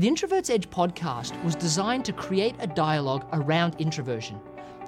The 0.00 0.08
Introvert's 0.08 0.48
Edge 0.48 0.70
podcast 0.70 1.44
was 1.44 1.54
designed 1.54 2.06
to 2.06 2.14
create 2.14 2.54
a 2.58 2.66
dialogue 2.66 3.26
around 3.34 3.76
introversion, 3.78 4.40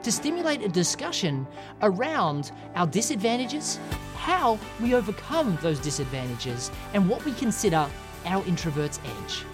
to 0.03 0.11
stimulate 0.11 0.63
a 0.63 0.71
discussion 0.71 1.47
around 1.83 2.51
our 2.77 2.87
disadvantages, 2.87 3.79
how 4.17 4.59
we 4.81 4.95
overcome 4.95 5.59
those 5.61 5.79
disadvantages, 5.81 6.71
and 6.95 7.07
what 7.07 7.23
we 7.27 7.35
consider 7.35 7.87
our 8.25 8.43
introvert's 8.47 9.01
edge. 9.05 9.45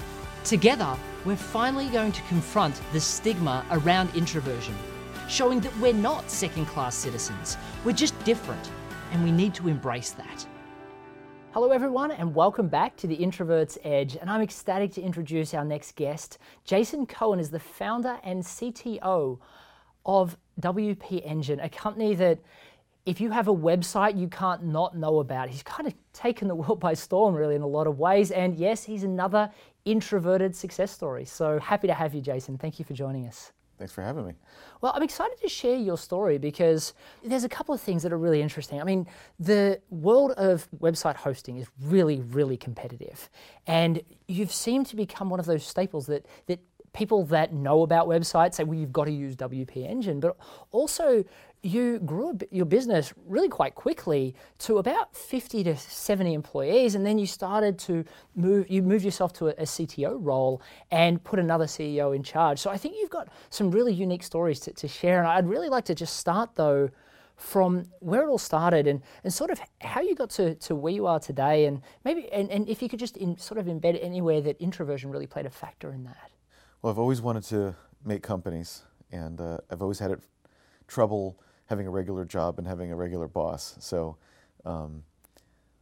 Together, 0.44 0.96
we're 1.24 1.34
finally 1.34 1.88
going 1.88 2.13
to 2.13 2.22
confront 2.29 2.81
the 2.93 3.01
stigma 3.01 3.67
around 3.72 4.15
introversion, 4.15 4.77
showing 5.29 5.59
that 5.59 5.77
we're 5.81 5.93
not 5.93 6.31
second 6.31 6.67
class 6.67 6.95
citizens, 6.95 7.56
we're 7.85 7.90
just 7.90 8.17
different, 8.22 8.71
and 9.11 9.25
we 9.25 9.33
need 9.33 9.54
to 9.54 9.67
embrace 9.67 10.13
that. 10.13 10.47
Hello, 11.61 11.72
everyone, 11.72 12.13
and 12.13 12.37
welcome 12.37 12.69
back 12.69 12.97
to 12.99 13.09
the 13.09 13.17
Introvert's 13.17 13.77
Edge. 13.83 14.15
And 14.15 14.31
I'm 14.31 14.43
ecstatic 14.43 14.93
to 14.93 15.03
introduce 15.03 15.54
our 15.54 15.65
next 15.65 15.97
guest. 15.97 16.38
Jason 16.65 17.05
Cohen 17.05 17.41
is 17.41 17.51
the 17.51 17.59
founder 17.59 18.21
and 18.23 18.45
CTO 18.45 19.41
of 20.07 20.37
WP 20.61 21.21
Engine, 21.27 21.59
a 21.59 21.69
company 21.69 22.15
that, 22.15 22.39
if 23.07 23.21
you 23.21 23.33
have 23.33 23.49
a 23.49 23.52
website, 23.52 24.16
you 24.16 24.29
can't 24.29 24.66
not 24.66 24.97
know 24.97 25.19
about. 25.19 25.49
He's 25.49 25.65
kind 25.65 25.89
of 25.89 25.95
taken 26.13 26.47
the 26.47 26.55
world 26.61 26.79
by 26.79 26.95
storm, 26.95 27.35
really, 27.35 27.57
in 27.57 27.63
a 27.63 27.66
lot 27.66 27.88
of 27.88 27.99
ways. 27.99 28.30
And 28.30 28.55
yes, 28.55 28.85
he's 28.85 29.02
another 29.02 29.51
introverted 29.85 30.55
success 30.55 30.93
story. 30.93 31.25
So 31.25 31.59
happy 31.59 31.88
to 31.88 31.95
have 31.95 32.15
you, 32.15 32.21
Jason. 32.21 32.57
Thank 32.57 32.79
you 32.79 32.85
for 32.85 32.95
joining 32.95 33.27
us. 33.27 33.51
Thanks 33.78 33.92
for 33.92 34.02
having 34.02 34.27
me. 34.27 34.34
Well, 34.80 34.92
I'm 34.95 35.05
excited 35.05 35.41
to 35.41 35.48
share 35.48 35.77
your 35.77 35.96
story 35.96 36.37
because 36.37 36.95
there's 37.24 37.45
a 37.45 37.48
couple 37.48 37.73
of 37.74 37.80
things 37.80 38.02
that 38.02 38.12
are 38.12 38.18
really 38.18 38.42
interesting. 38.42 38.80
I 38.80 38.84
mean, 38.84 39.06
the 39.38 39.80
world 39.88 40.32
of 40.32 40.68
website 40.78 41.14
hosting 41.14 41.59
is 41.59 41.68
really, 41.80 42.20
really 42.20 42.56
competitive. 42.56 43.30
And 43.68 44.02
you've 44.27 44.52
seemed 44.52 44.87
to 44.87 44.96
become 44.96 45.30
one 45.30 45.38
of 45.38 45.46
those 45.46 45.64
staples 45.64 46.06
that, 46.06 46.27
that 46.46 46.59
people 46.92 47.24
that 47.27 47.52
know 47.52 47.83
about 47.83 48.09
websites 48.09 48.55
say, 48.55 48.65
well, 48.65 48.78
you've 48.78 48.92
got 48.92 49.05
to 49.05 49.12
use 49.12 49.37
WP 49.37 49.88
Engine, 49.88 50.21
but 50.21 50.37
also 50.71 51.24
you 51.63 51.99
grew 52.01 52.38
your 52.51 52.66
business 52.66 53.13
really 53.26 53.49
quite 53.49 53.74
quickly 53.74 54.35
to 54.59 54.79
about 54.79 55.15
50 55.16 55.65
to 55.65 55.76
70 55.76 56.32
employees, 56.32 56.95
and 56.95 57.04
then 57.04 57.18
you 57.18 57.26
started 57.26 57.79
to 57.80 58.04
move, 58.37 58.71
you 58.71 58.82
moved 58.82 59.04
yourself 59.04 59.32
to 59.35 59.48
a, 59.48 59.51
a 59.51 59.65
CTO 59.65 60.16
role 60.21 60.63
and 60.90 61.23
put 61.24 61.38
another 61.38 61.66
CEO 61.66 62.15
in 62.15 62.23
charge. 62.23 62.59
So 62.59 62.71
I 62.71 62.76
think 62.76 62.95
you've 62.98 63.10
got 63.10 63.29
some 63.51 63.70
really 63.70 63.93
unique 63.93 64.22
stories 64.22 64.60
to, 64.60 64.72
to 64.72 64.88
share, 64.88 65.18
and 65.18 65.26
I'd 65.26 65.48
really 65.48 65.68
like 65.68 65.84
to 65.86 65.94
just 65.94 66.16
start 66.16 66.54
though 66.54 66.91
from 67.38 67.84
where 68.00 68.22
it 68.22 68.28
all 68.28 68.38
started 68.38 68.86
and, 68.86 69.00
and 69.22 69.32
sort 69.32 69.50
of 69.50 69.60
how 69.80 70.00
you 70.00 70.14
got 70.14 70.28
to, 70.28 70.56
to 70.56 70.74
where 70.74 70.92
you 70.92 71.06
are 71.06 71.20
today 71.20 71.66
and 71.66 71.80
maybe 72.04 72.30
and, 72.32 72.50
and 72.50 72.68
if 72.68 72.82
you 72.82 72.88
could 72.88 72.98
just 72.98 73.16
in, 73.16 73.38
sort 73.38 73.58
of 73.58 73.66
embed 73.66 73.96
anywhere 74.02 74.41
that 74.41 74.60
introversion 74.60 75.10
really 75.10 75.26
played 75.26 75.46
a 75.46 75.50
factor 75.50 75.92
in 75.92 76.02
that. 76.02 76.30
Well, 76.80 76.92
I've 76.92 76.98
always 76.98 77.20
wanted 77.20 77.42
to 77.44 77.74
make 78.04 78.22
companies, 78.22 78.82
and 79.10 79.40
uh, 79.40 79.58
I've 79.68 79.82
always 79.82 79.98
had 79.98 80.12
it, 80.12 80.20
trouble 80.86 81.36
having 81.66 81.88
a 81.88 81.90
regular 81.90 82.24
job 82.24 82.58
and 82.58 82.68
having 82.68 82.92
a 82.92 82.96
regular 82.96 83.26
boss. 83.26 83.76
So 83.80 84.16
um, 84.64 85.02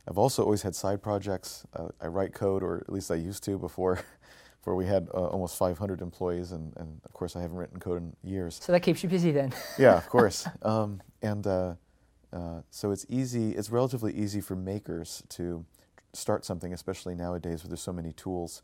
I've 0.09 0.17
also 0.17 0.43
always 0.43 0.63
had 0.63 0.75
side 0.75 1.03
projects. 1.03 1.67
Uh, 1.75 1.89
I 2.01 2.07
write 2.07 2.33
code, 2.33 2.63
or 2.63 2.79
at 2.79 2.91
least 2.91 3.11
I 3.11 3.17
used 3.17 3.45
to 3.45 3.59
before, 3.59 4.01
before 4.61 4.75
we 4.75 4.87
had 4.87 5.09
uh, 5.13 5.27
almost 5.27 5.59
500 5.59 6.01
employees, 6.01 6.53
and, 6.53 6.73
and 6.79 6.99
of 7.05 7.13
course 7.13 7.37
I 7.37 7.43
haven't 7.43 7.59
written 7.59 7.79
code 7.79 7.99
in 7.99 8.17
years. 8.25 8.59
So 8.63 8.73
that 8.73 8.81
keeps 8.81 9.03
you 9.03 9.11
busy 9.11 9.33
then. 9.33 9.53
yeah, 9.79 9.99
of 9.99 10.09
course. 10.09 10.49
Um, 10.63 11.03
and 11.21 11.47
uh, 11.47 11.75
uh, 12.33 12.63
so 12.71 12.91
it's 12.91 13.05
easy. 13.11 13.51
It's 13.51 13.69
relatively 13.69 14.15
easy 14.15 14.41
for 14.41 14.57
makers 14.57 15.23
to 15.31 15.67
start 16.15 16.47
something, 16.47 16.73
especially 16.73 17.15
nowadays 17.15 17.63
where 17.63 17.69
there's 17.69 17.83
so 17.83 17.93
many 17.93 18.13
tools 18.13 18.63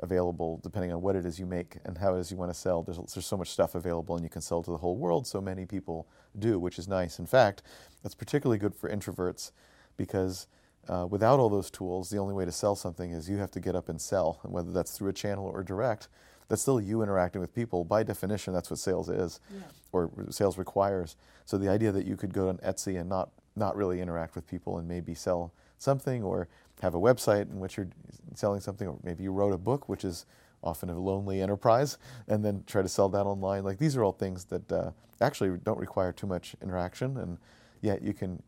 available 0.00 0.60
depending 0.62 0.92
on 0.92 1.02
what 1.02 1.16
it 1.16 1.24
is 1.24 1.38
you 1.38 1.46
make 1.46 1.76
and 1.84 1.98
how 1.98 2.14
it 2.14 2.20
is 2.20 2.30
you 2.30 2.36
want 2.36 2.50
to 2.50 2.58
sell. 2.58 2.82
There's, 2.82 2.98
there's 3.14 3.26
so 3.26 3.36
much 3.36 3.50
stuff 3.50 3.74
available 3.74 4.14
and 4.14 4.24
you 4.24 4.30
can 4.30 4.42
sell 4.42 4.62
to 4.62 4.70
the 4.70 4.78
whole 4.78 4.96
world. 4.96 5.26
So 5.26 5.40
many 5.40 5.66
people 5.66 6.08
do, 6.38 6.58
which 6.58 6.78
is 6.78 6.88
nice. 6.88 7.18
In 7.18 7.26
fact, 7.26 7.62
that's 8.02 8.14
particularly 8.14 8.58
good 8.58 8.74
for 8.74 8.88
introverts 8.88 9.52
because 9.96 10.46
uh, 10.88 11.06
without 11.08 11.38
all 11.38 11.48
those 11.48 11.70
tools, 11.70 12.10
the 12.10 12.18
only 12.18 12.34
way 12.34 12.44
to 12.44 12.52
sell 12.52 12.74
something 12.74 13.10
is 13.10 13.28
you 13.28 13.36
have 13.36 13.50
to 13.50 13.60
get 13.60 13.74
up 13.74 13.88
and 13.88 14.00
sell. 14.00 14.40
And 14.42 14.52
whether 14.52 14.72
that's 14.72 14.96
through 14.96 15.10
a 15.10 15.12
channel 15.12 15.46
or 15.46 15.62
direct, 15.62 16.08
that's 16.48 16.62
still 16.62 16.80
you 16.80 17.02
interacting 17.02 17.40
with 17.40 17.54
people. 17.54 17.84
By 17.84 18.02
definition, 18.02 18.54
that's 18.54 18.70
what 18.70 18.78
sales 18.78 19.08
is 19.10 19.40
yeah. 19.52 19.60
or 19.92 20.10
sales 20.30 20.56
requires. 20.56 21.16
So 21.44 21.58
the 21.58 21.68
idea 21.68 21.92
that 21.92 22.06
you 22.06 22.16
could 22.16 22.32
go 22.32 22.48
on 22.48 22.58
Etsy 22.58 22.98
and 22.98 23.08
not, 23.08 23.30
not 23.54 23.76
really 23.76 24.00
interact 24.00 24.34
with 24.34 24.46
people 24.46 24.78
and 24.78 24.88
maybe 24.88 25.14
sell 25.14 25.52
something 25.78 26.22
or 26.22 26.48
have 26.82 26.94
a 26.94 26.98
website 26.98 27.50
in 27.50 27.60
which 27.60 27.76
you're 27.76 27.88
selling 28.34 28.60
something, 28.60 28.86
or 28.88 28.98
maybe 29.02 29.22
you 29.22 29.32
wrote 29.32 29.52
a 29.52 29.58
book, 29.58 29.88
which 29.88 30.04
is 30.04 30.26
often 30.62 30.88
a 30.90 30.98
lonely 30.98 31.40
enterprise, 31.40 31.98
and 32.26 32.44
then 32.44 32.64
try 32.66 32.82
to 32.82 32.88
sell 32.88 33.08
that 33.08 33.26
online. 33.26 33.64
Like 33.64 33.78
these 33.78 33.96
are 33.96 34.04
all 34.04 34.12
things 34.12 34.44
that 34.46 34.70
uh, 34.72 34.90
actually 35.20 35.58
don't 35.58 35.78
require 35.78 36.12
too 36.12 36.26
much 36.26 36.56
interaction, 36.62 37.16
and 37.16 37.38
yet 37.80 38.02
you 38.02 38.12
can 38.12 38.42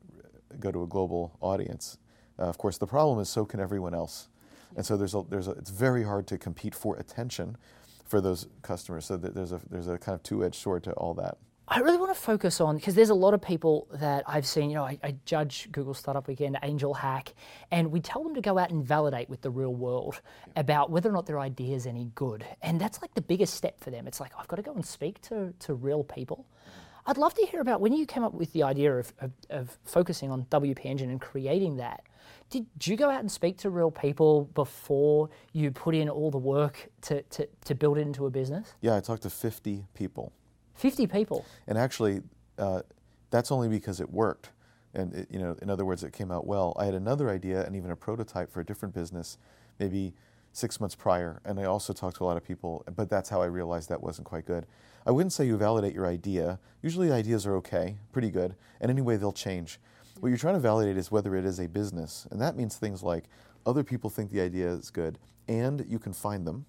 go 0.58 0.72
to 0.72 0.82
a 0.82 0.86
global 0.86 1.36
audience. 1.40 1.98
Uh, 2.38 2.44
of 2.44 2.58
course, 2.58 2.78
the 2.78 2.86
problem 2.86 3.20
is 3.20 3.28
so 3.28 3.44
can 3.44 3.60
everyone 3.60 3.94
else, 3.94 4.28
and 4.76 4.84
so 4.84 4.96
there's 4.96 5.14
a, 5.14 5.22
there's 5.28 5.48
a, 5.48 5.52
it's 5.52 5.70
very 5.70 6.04
hard 6.04 6.26
to 6.28 6.38
compete 6.38 6.74
for 6.74 6.96
attention 6.96 7.56
for 8.04 8.20
those 8.20 8.48
customers. 8.62 9.04
So 9.06 9.16
there's 9.16 9.52
a 9.52 9.60
there's 9.70 9.88
a 9.88 9.98
kind 9.98 10.14
of 10.14 10.22
two-edged 10.22 10.56
sword 10.56 10.82
to 10.84 10.92
all 10.92 11.14
that. 11.14 11.38
I 11.72 11.78
really 11.78 11.98
want 11.98 12.12
to 12.12 12.20
focus 12.20 12.60
on 12.60 12.76
because 12.76 12.96
there's 12.96 13.10
a 13.10 13.14
lot 13.14 13.32
of 13.32 13.40
people 13.40 13.86
that 13.92 14.24
I've 14.26 14.44
seen. 14.44 14.70
You 14.70 14.76
know, 14.76 14.84
I, 14.84 14.98
I, 15.04 15.14
judge 15.24 15.70
Google 15.70 15.94
Startup 15.94 16.26
Weekend, 16.26 16.58
Angel 16.64 16.92
Hack, 16.92 17.32
and 17.70 17.92
we 17.92 18.00
tell 18.00 18.24
them 18.24 18.34
to 18.34 18.40
go 18.40 18.58
out 18.58 18.70
and 18.70 18.84
validate 18.84 19.30
with 19.30 19.40
the 19.40 19.50
real 19.50 19.72
world 19.72 20.20
about 20.56 20.90
whether 20.90 21.08
or 21.08 21.12
not 21.12 21.26
their 21.26 21.38
idea 21.38 21.76
is 21.76 21.86
any 21.86 22.10
good. 22.16 22.44
And 22.62 22.80
that's 22.80 23.00
like 23.00 23.14
the 23.14 23.22
biggest 23.22 23.54
step 23.54 23.78
for 23.78 23.92
them. 23.92 24.08
It's 24.08 24.18
like 24.18 24.32
I've 24.36 24.48
got 24.48 24.56
to 24.56 24.62
go 24.62 24.74
and 24.74 24.84
speak 24.84 25.20
to 25.22 25.54
to 25.60 25.74
real 25.74 26.02
people. 26.02 26.44
Mm-hmm. 26.48 27.10
I'd 27.10 27.18
love 27.18 27.34
to 27.34 27.46
hear 27.46 27.60
about 27.60 27.80
when 27.80 27.92
you 27.92 28.04
came 28.04 28.24
up 28.24 28.34
with 28.34 28.52
the 28.52 28.64
idea 28.64 28.98
of, 28.98 29.12
of, 29.20 29.30
of 29.50 29.78
focusing 29.84 30.32
on 30.32 30.46
WP 30.46 30.84
Engine 30.84 31.10
and 31.10 31.20
creating 31.20 31.76
that. 31.76 32.02
Did 32.50 32.66
you 32.82 32.96
go 32.96 33.08
out 33.08 33.20
and 33.20 33.30
speak 33.30 33.58
to 33.58 33.70
real 33.70 33.92
people 33.92 34.50
before 34.54 35.30
you 35.52 35.70
put 35.70 35.94
in 35.94 36.08
all 36.08 36.32
the 36.32 36.38
work 36.38 36.88
to, 37.02 37.22
to, 37.22 37.48
to 37.64 37.74
build 37.76 37.96
it 37.96 38.02
into 38.02 38.26
a 38.26 38.30
business? 38.30 38.74
Yeah, 38.80 38.96
I 38.96 39.00
talked 39.00 39.22
to 39.22 39.30
50 39.30 39.84
people 39.94 40.32
50 40.80 41.06
people. 41.06 41.44
And 41.66 41.76
actually, 41.76 42.22
uh, 42.58 42.82
that's 43.30 43.52
only 43.52 43.68
because 43.68 44.00
it 44.00 44.10
worked. 44.10 44.50
And 44.94 45.14
it, 45.14 45.28
you 45.30 45.38
know, 45.38 45.56
in 45.62 45.70
other 45.70 45.84
words, 45.84 46.02
it 46.02 46.12
came 46.12 46.32
out 46.32 46.46
well. 46.46 46.74
I 46.78 46.86
had 46.86 46.94
another 46.94 47.30
idea 47.30 47.64
and 47.64 47.76
even 47.76 47.90
a 47.90 47.96
prototype 47.96 48.50
for 48.50 48.60
a 48.60 48.64
different 48.64 48.94
business, 48.94 49.38
maybe 49.78 50.14
six 50.52 50.80
months 50.80 50.94
prior, 50.96 51.40
and 51.44 51.60
I 51.60 51.64
also 51.64 51.92
talked 51.92 52.16
to 52.16 52.24
a 52.24 52.26
lot 52.26 52.36
of 52.36 52.44
people. 52.44 52.84
But 52.96 53.08
that's 53.08 53.28
how 53.28 53.40
I 53.40 53.46
realized 53.46 53.88
that 53.90 54.02
wasn't 54.02 54.26
quite 54.26 54.46
good. 54.46 54.66
I 55.06 55.10
wouldn't 55.12 55.32
say 55.32 55.46
you 55.46 55.56
validate 55.56 55.94
your 55.94 56.06
idea. 56.06 56.58
Usually, 56.82 57.12
ideas 57.12 57.46
are 57.46 57.54
okay, 57.56 57.98
pretty 58.12 58.30
good, 58.30 58.56
and 58.80 58.90
anyway, 58.90 59.16
they'll 59.16 59.32
change. 59.32 59.78
What 60.18 60.28
you're 60.28 60.38
trying 60.38 60.54
to 60.54 60.60
validate 60.60 60.96
is 60.96 61.10
whether 61.10 61.36
it 61.36 61.44
is 61.44 61.60
a 61.60 61.68
business, 61.68 62.26
and 62.30 62.40
that 62.40 62.56
means 62.56 62.76
things 62.76 63.02
like 63.02 63.24
other 63.64 63.84
people 63.84 64.10
think 64.10 64.30
the 64.30 64.40
idea 64.40 64.68
is 64.68 64.90
good, 64.90 65.18
and 65.46 65.84
you 65.88 65.98
can 65.98 66.12
find 66.12 66.46
them, 66.46 66.66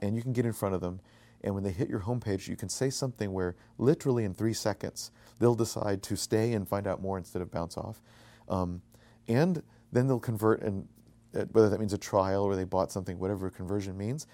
and 0.00 0.14
you 0.14 0.22
can 0.22 0.32
get 0.32 0.46
in 0.46 0.52
front 0.52 0.74
of 0.74 0.80
them, 0.80 1.00
and 1.42 1.54
when 1.54 1.62
they 1.62 1.70
hit 1.70 1.88
your 1.88 2.00
homepage, 2.00 2.48
you 2.48 2.56
can 2.56 2.68
say 2.68 2.90
something 2.90 3.32
where 3.32 3.56
literally 3.78 4.24
in 4.24 4.34
three 4.34 4.52
seconds, 4.52 5.10
they'll 5.38 5.54
decide 5.54 6.02
to 6.04 6.16
stay 6.16 6.52
and 6.52 6.68
find 6.68 6.86
out 6.86 7.00
more 7.00 7.18
instead 7.18 7.42
of 7.42 7.50
bounce 7.50 7.76
off. 7.76 8.00
Um, 8.48 8.82
and 9.28 9.62
then 9.92 10.06
they'll 10.06 10.20
convert, 10.20 10.62
and 10.62 10.86
uh, 11.34 11.44
whether 11.52 11.68
that 11.68 11.80
means 11.80 11.92
a 11.92 11.98
trial 11.98 12.44
or 12.44 12.56
they 12.56 12.64
bought 12.64 12.92
something, 12.92 13.18
whatever 13.18 13.50
conversion 13.50 13.96
means. 13.96 14.26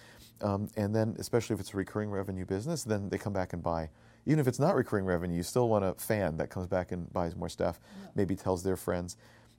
Um, 0.43 0.69
and 0.77 0.95
then, 0.95 1.17
especially 1.19 1.55
if 1.55 1.61
it's 1.61 1.73
a 1.75 1.77
recurring 1.77 2.11
revenue 2.11 2.45
business, 2.45 2.85
then 2.85 3.09
they 3.09 3.19
come 3.19 3.33
back 3.33 3.53
and 3.53 3.63
buy. 3.63 3.91
Even 4.27 4.41
if 4.41 4.49
it's 4.49 4.59
not 4.59 4.75
recurring 4.75 5.05
revenue, 5.05 5.37
you 5.37 5.43
still 5.43 5.69
want 5.69 5.85
a 5.85 5.95
fan 5.95 6.37
that 6.39 6.51
comes 6.51 6.67
back 6.67 6.93
and 6.93 7.11
buys 7.13 7.37
more 7.37 7.49
stuff, 7.49 7.81
yeah. 8.03 8.09
maybe 8.17 8.35
tells 8.35 8.63
their 8.63 8.77
friends. 8.77 9.17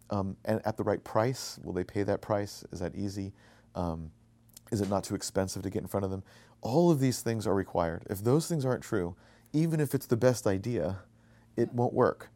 Um, 0.10 0.36
and 0.46 0.62
at 0.66 0.78
the 0.78 0.84
right 0.84 1.04
price, 1.04 1.60
will 1.64 1.74
they 1.74 1.84
pay 1.84 2.04
that 2.04 2.22
price? 2.22 2.64
Is 2.72 2.80
that 2.80 2.96
easy? 2.96 3.34
Um, 3.76 4.12
is 4.72 4.82
it 4.82 4.90
not 4.90 5.04
too 5.04 5.16
expensive 5.16 5.64
to 5.64 5.70
get 5.70 5.82
in 5.82 5.88
front 5.88 6.04
of 6.04 6.12
them? 6.12 6.24
All 6.62 6.92
of 6.92 7.00
these 7.00 7.22
things 7.22 7.46
are 7.48 7.56
required. 7.56 8.04
If 8.10 8.24
those 8.24 8.48
things 8.48 8.66
aren't 8.66 8.84
true, 8.84 9.16
even 9.54 9.80
if 9.80 9.94
it's 9.94 10.06
the 10.06 10.18
best 10.18 10.48
idea, 10.48 11.00
it 11.56 11.74
won't 11.74 11.94
work. 11.94 12.30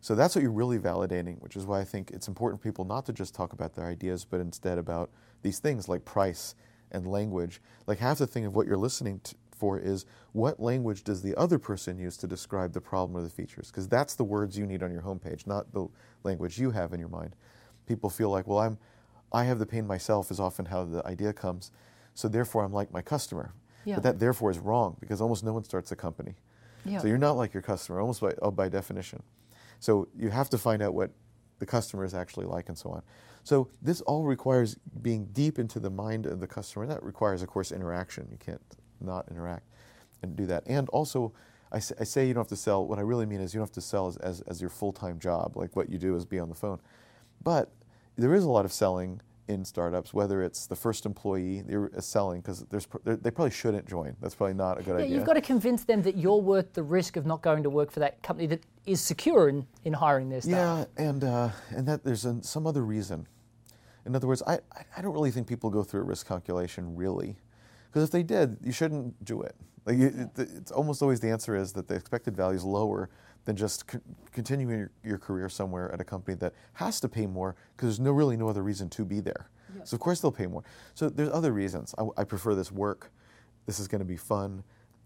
So 0.00 0.14
that's 0.14 0.34
what 0.34 0.42
you're 0.42 0.50
really 0.50 0.78
validating, 0.78 1.40
which 1.40 1.56
is 1.56 1.64
why 1.64 1.80
I 1.80 1.84
think 1.84 2.10
it's 2.10 2.28
important 2.28 2.60
for 2.60 2.68
people 2.68 2.84
not 2.84 3.06
to 3.06 3.12
just 3.12 3.34
talk 3.34 3.52
about 3.52 3.74
their 3.74 3.86
ideas, 3.86 4.24
but 4.24 4.40
instead 4.40 4.78
about 4.78 5.10
these 5.42 5.60
things 5.60 5.88
like 5.88 6.04
price 6.04 6.54
and 6.90 7.06
language. 7.06 7.60
Like 7.86 7.98
half 7.98 8.18
the 8.18 8.26
thing 8.26 8.44
of 8.44 8.54
what 8.54 8.66
you're 8.66 8.76
listening 8.76 9.20
to, 9.24 9.34
for 9.56 9.78
is 9.78 10.06
what 10.32 10.58
language 10.58 11.04
does 11.04 11.22
the 11.22 11.36
other 11.36 11.56
person 11.56 11.96
use 11.96 12.16
to 12.16 12.26
describe 12.26 12.72
the 12.72 12.80
problem 12.80 13.16
or 13.16 13.22
the 13.22 13.30
features? 13.30 13.68
Because 13.68 13.86
that's 13.86 14.16
the 14.16 14.24
words 14.24 14.58
you 14.58 14.66
need 14.66 14.82
on 14.82 14.90
your 14.90 15.02
homepage, 15.02 15.46
not 15.46 15.72
the 15.72 15.86
language 16.24 16.58
you 16.58 16.72
have 16.72 16.92
in 16.92 16.98
your 16.98 17.08
mind. 17.08 17.36
People 17.86 18.10
feel 18.10 18.30
like, 18.30 18.48
well, 18.48 18.58
I'm, 18.58 18.78
I 19.32 19.44
have 19.44 19.60
the 19.60 19.66
pain 19.66 19.86
myself, 19.86 20.32
is 20.32 20.40
often 20.40 20.64
how 20.64 20.84
the 20.84 21.06
idea 21.06 21.32
comes. 21.32 21.70
So 22.14 22.26
therefore, 22.26 22.64
I'm 22.64 22.72
like 22.72 22.92
my 22.92 23.02
customer. 23.02 23.52
Yeah. 23.84 23.96
But 23.96 24.02
that 24.04 24.18
therefore 24.18 24.50
is 24.50 24.58
wrong 24.58 24.96
because 25.00 25.20
almost 25.20 25.44
no 25.44 25.52
one 25.52 25.64
starts 25.64 25.92
a 25.92 25.96
company. 25.96 26.34
Yeah. 26.84 26.98
So 26.98 27.08
you're 27.08 27.18
not 27.18 27.36
like 27.36 27.54
your 27.54 27.62
customer, 27.62 28.00
almost 28.00 28.20
by, 28.20 28.34
oh, 28.42 28.50
by 28.50 28.68
definition. 28.68 29.22
So 29.80 30.08
you 30.16 30.30
have 30.30 30.50
to 30.50 30.58
find 30.58 30.82
out 30.82 30.94
what 30.94 31.10
the 31.58 31.66
customer 31.66 32.04
is 32.04 32.14
actually 32.14 32.46
like 32.46 32.68
and 32.68 32.78
so 32.78 32.90
on. 32.90 33.02
So 33.44 33.68
this 33.80 34.00
all 34.02 34.24
requires 34.24 34.76
being 35.00 35.26
deep 35.32 35.58
into 35.58 35.80
the 35.80 35.90
mind 35.90 36.26
of 36.26 36.40
the 36.40 36.46
customer. 36.46 36.86
That 36.86 37.02
requires, 37.02 37.42
of 37.42 37.48
course, 37.48 37.72
interaction. 37.72 38.28
You 38.30 38.38
can't 38.38 38.60
not 39.00 39.26
interact 39.30 39.68
and 40.22 40.36
do 40.36 40.46
that. 40.46 40.62
And 40.66 40.88
also, 40.90 41.32
I 41.72 41.78
say, 41.80 41.94
I 42.00 42.04
say 42.04 42.26
you 42.26 42.34
don't 42.34 42.42
have 42.42 42.48
to 42.48 42.56
sell. 42.56 42.86
What 42.86 42.98
I 42.98 43.02
really 43.02 43.26
mean 43.26 43.40
is 43.40 43.54
you 43.54 43.58
don't 43.58 43.68
have 43.68 43.74
to 43.74 43.80
sell 43.80 44.06
as, 44.06 44.16
as, 44.18 44.40
as 44.42 44.60
your 44.60 44.70
full 44.70 44.92
time 44.92 45.18
job. 45.18 45.56
Like 45.56 45.74
what 45.74 45.88
you 45.88 45.98
do 45.98 46.14
is 46.14 46.24
be 46.24 46.38
on 46.38 46.48
the 46.48 46.54
phone. 46.54 46.80
But 47.42 47.72
there 48.16 48.34
is 48.34 48.44
a 48.44 48.50
lot 48.50 48.64
of 48.64 48.72
selling 48.72 49.20
in 49.48 49.64
startups, 49.64 50.14
whether 50.14 50.42
it's 50.42 50.66
the 50.66 50.76
first 50.76 51.04
employee 51.04 51.62
they're 51.66 51.90
selling 51.98 52.40
because 52.40 52.64
they 53.04 53.30
probably 53.30 53.50
shouldn't 53.50 53.86
join. 53.86 54.16
That's 54.20 54.34
probably 54.34 54.54
not 54.54 54.78
a 54.78 54.82
good 54.82 54.98
yeah, 54.98 55.04
idea. 55.04 55.16
You've 55.16 55.26
got 55.26 55.34
to 55.34 55.40
convince 55.40 55.84
them 55.84 56.02
that 56.02 56.16
you're 56.16 56.40
worth 56.40 56.72
the 56.74 56.82
risk 56.82 57.16
of 57.16 57.26
not 57.26 57.42
going 57.42 57.62
to 57.64 57.70
work 57.70 57.90
for 57.90 58.00
that 58.00 58.22
company 58.22 58.46
that 58.48 58.60
is 58.86 59.00
secure 59.00 59.48
in, 59.48 59.66
in 59.84 59.92
hiring 59.92 60.28
their 60.28 60.40
staff. 60.40 60.86
Yeah, 60.96 61.04
and 61.04 61.24
uh, 61.24 61.50
and 61.70 61.86
that 61.88 62.04
there's 62.04 62.24
an, 62.24 62.42
some 62.42 62.66
other 62.66 62.84
reason. 62.84 63.26
In 64.06 64.16
other 64.16 64.26
words, 64.26 64.42
I, 64.46 64.58
I 64.96 65.02
don't 65.02 65.12
really 65.12 65.30
think 65.30 65.46
people 65.46 65.70
go 65.70 65.82
through 65.82 66.00
a 66.00 66.04
risk 66.04 66.26
calculation 66.26 66.96
really, 66.96 67.36
because 67.86 68.04
if 68.04 68.10
they 68.10 68.22
did, 68.22 68.58
you 68.62 68.72
shouldn't 68.72 69.24
do 69.24 69.42
it. 69.42 69.56
Like 69.84 69.98
it, 69.98 70.30
it's 70.36 70.70
almost 70.70 71.02
always 71.02 71.20
the 71.20 71.30
answer 71.30 71.56
is 71.56 71.72
that 71.72 71.88
the 71.88 71.94
expected 71.94 72.36
value 72.36 72.56
is 72.56 72.64
lower 72.64 73.10
than 73.44 73.56
just 73.56 73.86
co- 73.86 74.00
continuing 74.32 74.78
your, 74.78 74.90
your, 75.04 75.18
career 75.18 75.48
somewhere 75.48 75.92
at 75.92 76.00
a 76.00 76.04
company 76.04 76.36
that 76.36 76.54
has 76.74 77.00
to 77.00 77.08
pay 77.08 77.26
more 77.26 77.56
because 77.76 77.88
there's 77.88 78.00
no 78.00 78.12
really 78.12 78.36
no 78.36 78.48
other 78.48 78.62
reason 78.62 78.88
to 78.90 79.04
be 79.04 79.20
there. 79.20 79.48
Yep. 79.76 79.88
So 79.88 79.94
of 79.94 80.00
course 80.00 80.20
they'll 80.20 80.32
pay 80.32 80.46
more. 80.46 80.62
So 80.94 81.08
there's 81.08 81.30
other 81.30 81.52
reasons. 81.52 81.94
I, 81.98 82.06
I 82.16 82.24
prefer 82.24 82.54
this 82.54 82.70
work. 82.70 83.10
This 83.66 83.80
is 83.80 83.88
going 83.88 84.00
to 84.00 84.04
be 84.04 84.16
fun. 84.16 84.62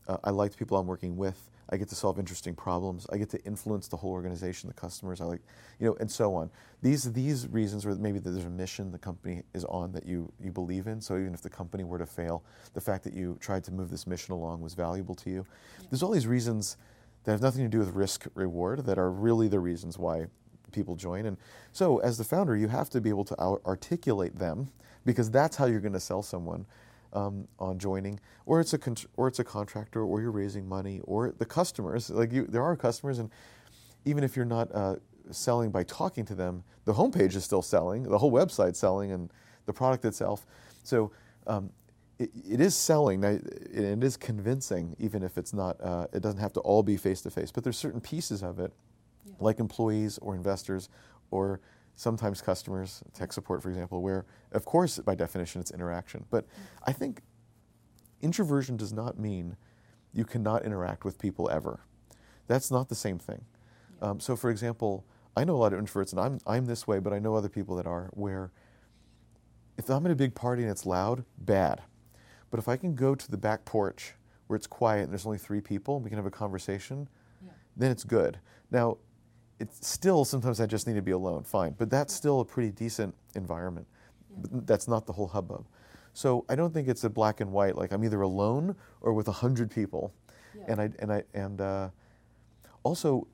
Uh, 0.09 0.19
I 0.25 0.31
like 0.31 0.53
the 0.53 0.57
people 0.57 0.77
I'm 0.77 0.87
working 0.87 1.17
with. 1.17 1.51
I 1.69 1.77
get 1.77 1.89
to 1.89 1.97
solve 1.97 2.19
interesting 2.19 2.55
problems. 2.55 3.07
I 3.13 3.17
get 3.17 3.29
to 3.31 3.43
influence 3.45 3.89
the 3.89 3.97
whole 3.97 4.13
organization, 4.13 4.69
the 4.69 4.75
customers. 4.75 5.21
I 5.21 5.25
like, 5.25 5.41
you 5.81 5.87
know, 5.87 5.97
and 5.99 6.09
so 6.09 6.33
on. 6.35 6.49
These 6.81 7.13
these 7.13 7.49
reasons, 7.49 7.85
or 7.85 7.95
maybe 7.97 8.21
there's 8.21 8.45
a 8.45 8.51
mission 8.51 8.93
the 8.93 8.99
company 8.99 9.43
is 9.53 9.65
on 9.65 9.91
that 9.93 10.07
you 10.07 10.33
you 10.41 10.53
believe 10.53 10.87
in. 10.87 11.01
So 11.01 11.17
even 11.17 11.35
if 11.35 11.43
the 11.43 11.51
company 11.51 11.83
were 11.83 11.99
to 11.99 12.07
fail, 12.07 12.45
the 12.75 12.81
fact 12.81 13.03
that 13.05 13.15
you 13.15 13.37
tried 13.41 13.65
to 13.65 13.73
move 13.73 13.91
this 13.91 14.07
mission 14.07 14.33
along 14.33 14.61
was 14.61 14.75
valuable 14.75 15.17
to 15.17 15.31
you. 15.31 15.47
Yeah. 15.81 15.87
There's 15.91 16.05
all 16.05 16.13
these 16.13 16.29
reasons 16.29 16.77
that 17.27 17.33
have 17.33 17.43
nothing 17.43 17.65
to 17.65 17.69
do 17.69 17.81
with 17.81 17.91
risk 17.91 18.27
reward 18.35 18.87
that 18.87 18.99
are 18.99 19.11
really 19.11 19.49
the 19.49 19.59
reasons 19.59 19.99
why 19.99 20.27
people 20.71 20.95
join. 20.95 21.27
And 21.27 21.37
so, 21.73 21.99
as 21.99 22.17
the 22.19 22.25
founder, 22.25 22.57
you 22.57 22.69
have 22.69 22.89
to 22.91 23.01
be 23.01 23.11
able 23.11 23.25
to 23.25 23.37
articulate 23.67 24.39
them 24.39 24.71
because 25.05 25.29
that's 25.29 25.57
how 25.57 25.67
you're 25.67 25.81
going 25.81 25.93
to 25.93 26.01
sell 26.01 26.23
someone 26.23 26.67
um, 27.13 27.49
on 27.59 27.81
joining. 27.81 28.21
Or 28.47 28.61
it's 28.61 28.75
a 28.75 28.79
con- 28.79 28.97
or 29.17 29.27
it's 29.27 29.41
a 29.41 29.45
contractor, 29.45 30.03
or 30.03 30.21
you're 30.21 30.31
raising 30.31 30.69
money, 30.69 31.01
or 31.03 31.35
the 31.37 31.45
customers. 31.45 32.11
Like 32.11 32.33
you, 32.33 32.47
there 32.47 32.63
are 32.63 32.77
customers, 32.77 33.19
and 33.19 33.29
even 34.05 34.23
if 34.23 34.37
you're 34.37 34.45
not 34.45 34.73
uh, 34.73 34.97
selling 35.33 35.73
by 35.73 35.83
talking 35.83 36.25
to 36.27 36.35
them, 36.37 36.63
the 36.85 36.95
homepage 36.95 37.35
is 37.35 37.43
still 37.43 37.63
selling, 37.63 38.05
the 38.05 38.19
whole 38.19 38.33
website's 38.33 38.79
selling, 38.79 39.11
and 39.11 39.33
the 39.67 39.73
product 39.73 40.05
itself. 40.05 40.47
So. 40.85 41.11
Um, 41.49 41.71
it, 42.19 42.31
it 42.49 42.61
is 42.61 42.75
selling 42.75 43.23
it 43.23 44.03
is 44.03 44.17
convincing 44.17 44.97
even 44.99 45.23
if 45.23 45.37
it's 45.37 45.53
not 45.53 45.81
uh, 45.81 46.07
it 46.13 46.21
doesn't 46.23 46.41
have 46.41 46.53
to 46.55 46.61
all 46.61 46.83
be 46.83 46.97
face 46.97 47.21
to 47.23 47.31
face 47.31 47.51
but 47.51 47.63
there's 47.63 47.77
certain 47.77 48.01
pieces 48.01 48.43
of 48.43 48.59
it 48.59 48.73
yeah. 49.27 49.35
like 49.41 49.59
employees 49.61 50.19
or 50.19 50.35
investors 50.35 50.89
or 51.31 51.61
sometimes 51.95 52.41
customers 52.41 53.03
tech 53.13 53.33
support 53.33 53.63
for 53.63 53.69
example 53.69 54.03
where 54.03 54.25
of 54.53 54.65
course 54.65 54.99
by 54.99 55.15
definition 55.15 55.61
it's 55.61 55.71
interaction 55.71 56.25
but 56.31 56.45
mm-hmm. 56.45 56.63
i 56.87 56.93
think 56.93 57.23
introversion 58.23 58.77
does 58.77 58.93
not 58.93 59.19
mean 59.19 59.57
you 60.13 60.25
cannot 60.25 60.65
interact 60.65 61.05
with 61.05 61.19
people 61.19 61.51
ever 61.51 61.81
that's 62.47 62.71
not 62.71 62.89
the 62.89 62.95
same 62.95 63.19
thing 63.19 63.45
yeah. 64.01 64.11
um, 64.11 64.21
so 64.21 64.37
for 64.37 64.51
example 64.51 65.05
i 65.37 65.45
know 65.45 65.55
a 65.55 65.59
lot 65.59 65.73
of 65.73 65.83
introverts 65.83 66.13
and 66.13 66.21
I'm, 66.21 66.39
I'm 66.47 66.65
this 66.65 66.87
way 66.87 66.99
but 66.99 67.13
i 67.13 67.19
know 67.19 67.35
other 67.35 67.51
people 67.51 67.77
that 67.77 67.87
are 67.87 68.09
where 68.15 68.53
if 69.77 69.91
i'm 69.91 70.07
at 70.07 70.13
a 70.13 70.17
big 70.17 70.35
party 70.35 70.63
and 70.63 70.71
it's 70.71 70.87
loud 70.87 71.25
bad 71.39 71.83
but 72.51 72.59
if 72.59 72.69
I 72.69 72.77
can 72.77 72.95
go 72.95 73.15
to 73.15 73.31
the 73.31 73.37
back 73.37 73.65
porch 73.65 74.15
where 74.47 74.57
it's 74.57 74.67
quiet 74.67 75.05
and 75.05 75.11
there's 75.11 75.27
only 75.27 75.39
three 75.39 75.61
people, 75.61 75.97
and 75.97 76.05
we 76.05 76.11
can 76.11 76.19
have 76.19 76.27
a 76.27 76.31
conversation, 76.31 77.09
yeah. 77.45 77.51
then 77.77 77.91
it's 77.91 78.05
good. 78.05 78.39
Now, 78.71 78.99
it's 79.59 79.87
still 79.87 80.25
sometimes 80.25 80.61
I 80.61 80.67
just 80.67 80.87
need 80.87 80.95
to 80.95 81.03
be 81.03 81.13
alone, 81.13 81.43
fine. 81.43 81.75
But 81.77 81.91
that's 81.91 82.13
still 82.15 82.41
a 82.41 82.45
pretty 82.45 82.71
decent 82.71 83.15
environment. 83.35 83.87
Yeah. 84.31 84.61
That's 84.67 84.87
not 84.87 85.07
the 85.07 85.13
whole 85.13 85.29
hubbub. 85.29 85.67
So 86.13 86.45
I 86.49 86.55
don't 86.55 86.73
think 86.73 86.89
it's 86.89 87.05
a 87.05 87.11
black 87.11 87.41
and 87.41 87.53
white. 87.53 87.77
Like 87.77 87.93
I'm 87.93 88.05
either 88.05 88.23
alone 88.23 88.75
or 89.01 89.13
with 89.13 89.29
a 89.29 89.33
hundred 89.33 89.71
people, 89.71 90.15
yeah. 90.57 90.65
and 90.69 90.81
I 90.81 90.91
and 90.99 91.13
I 91.13 91.23
and 91.35 91.61
uh, 91.61 91.89
also, 92.83 93.27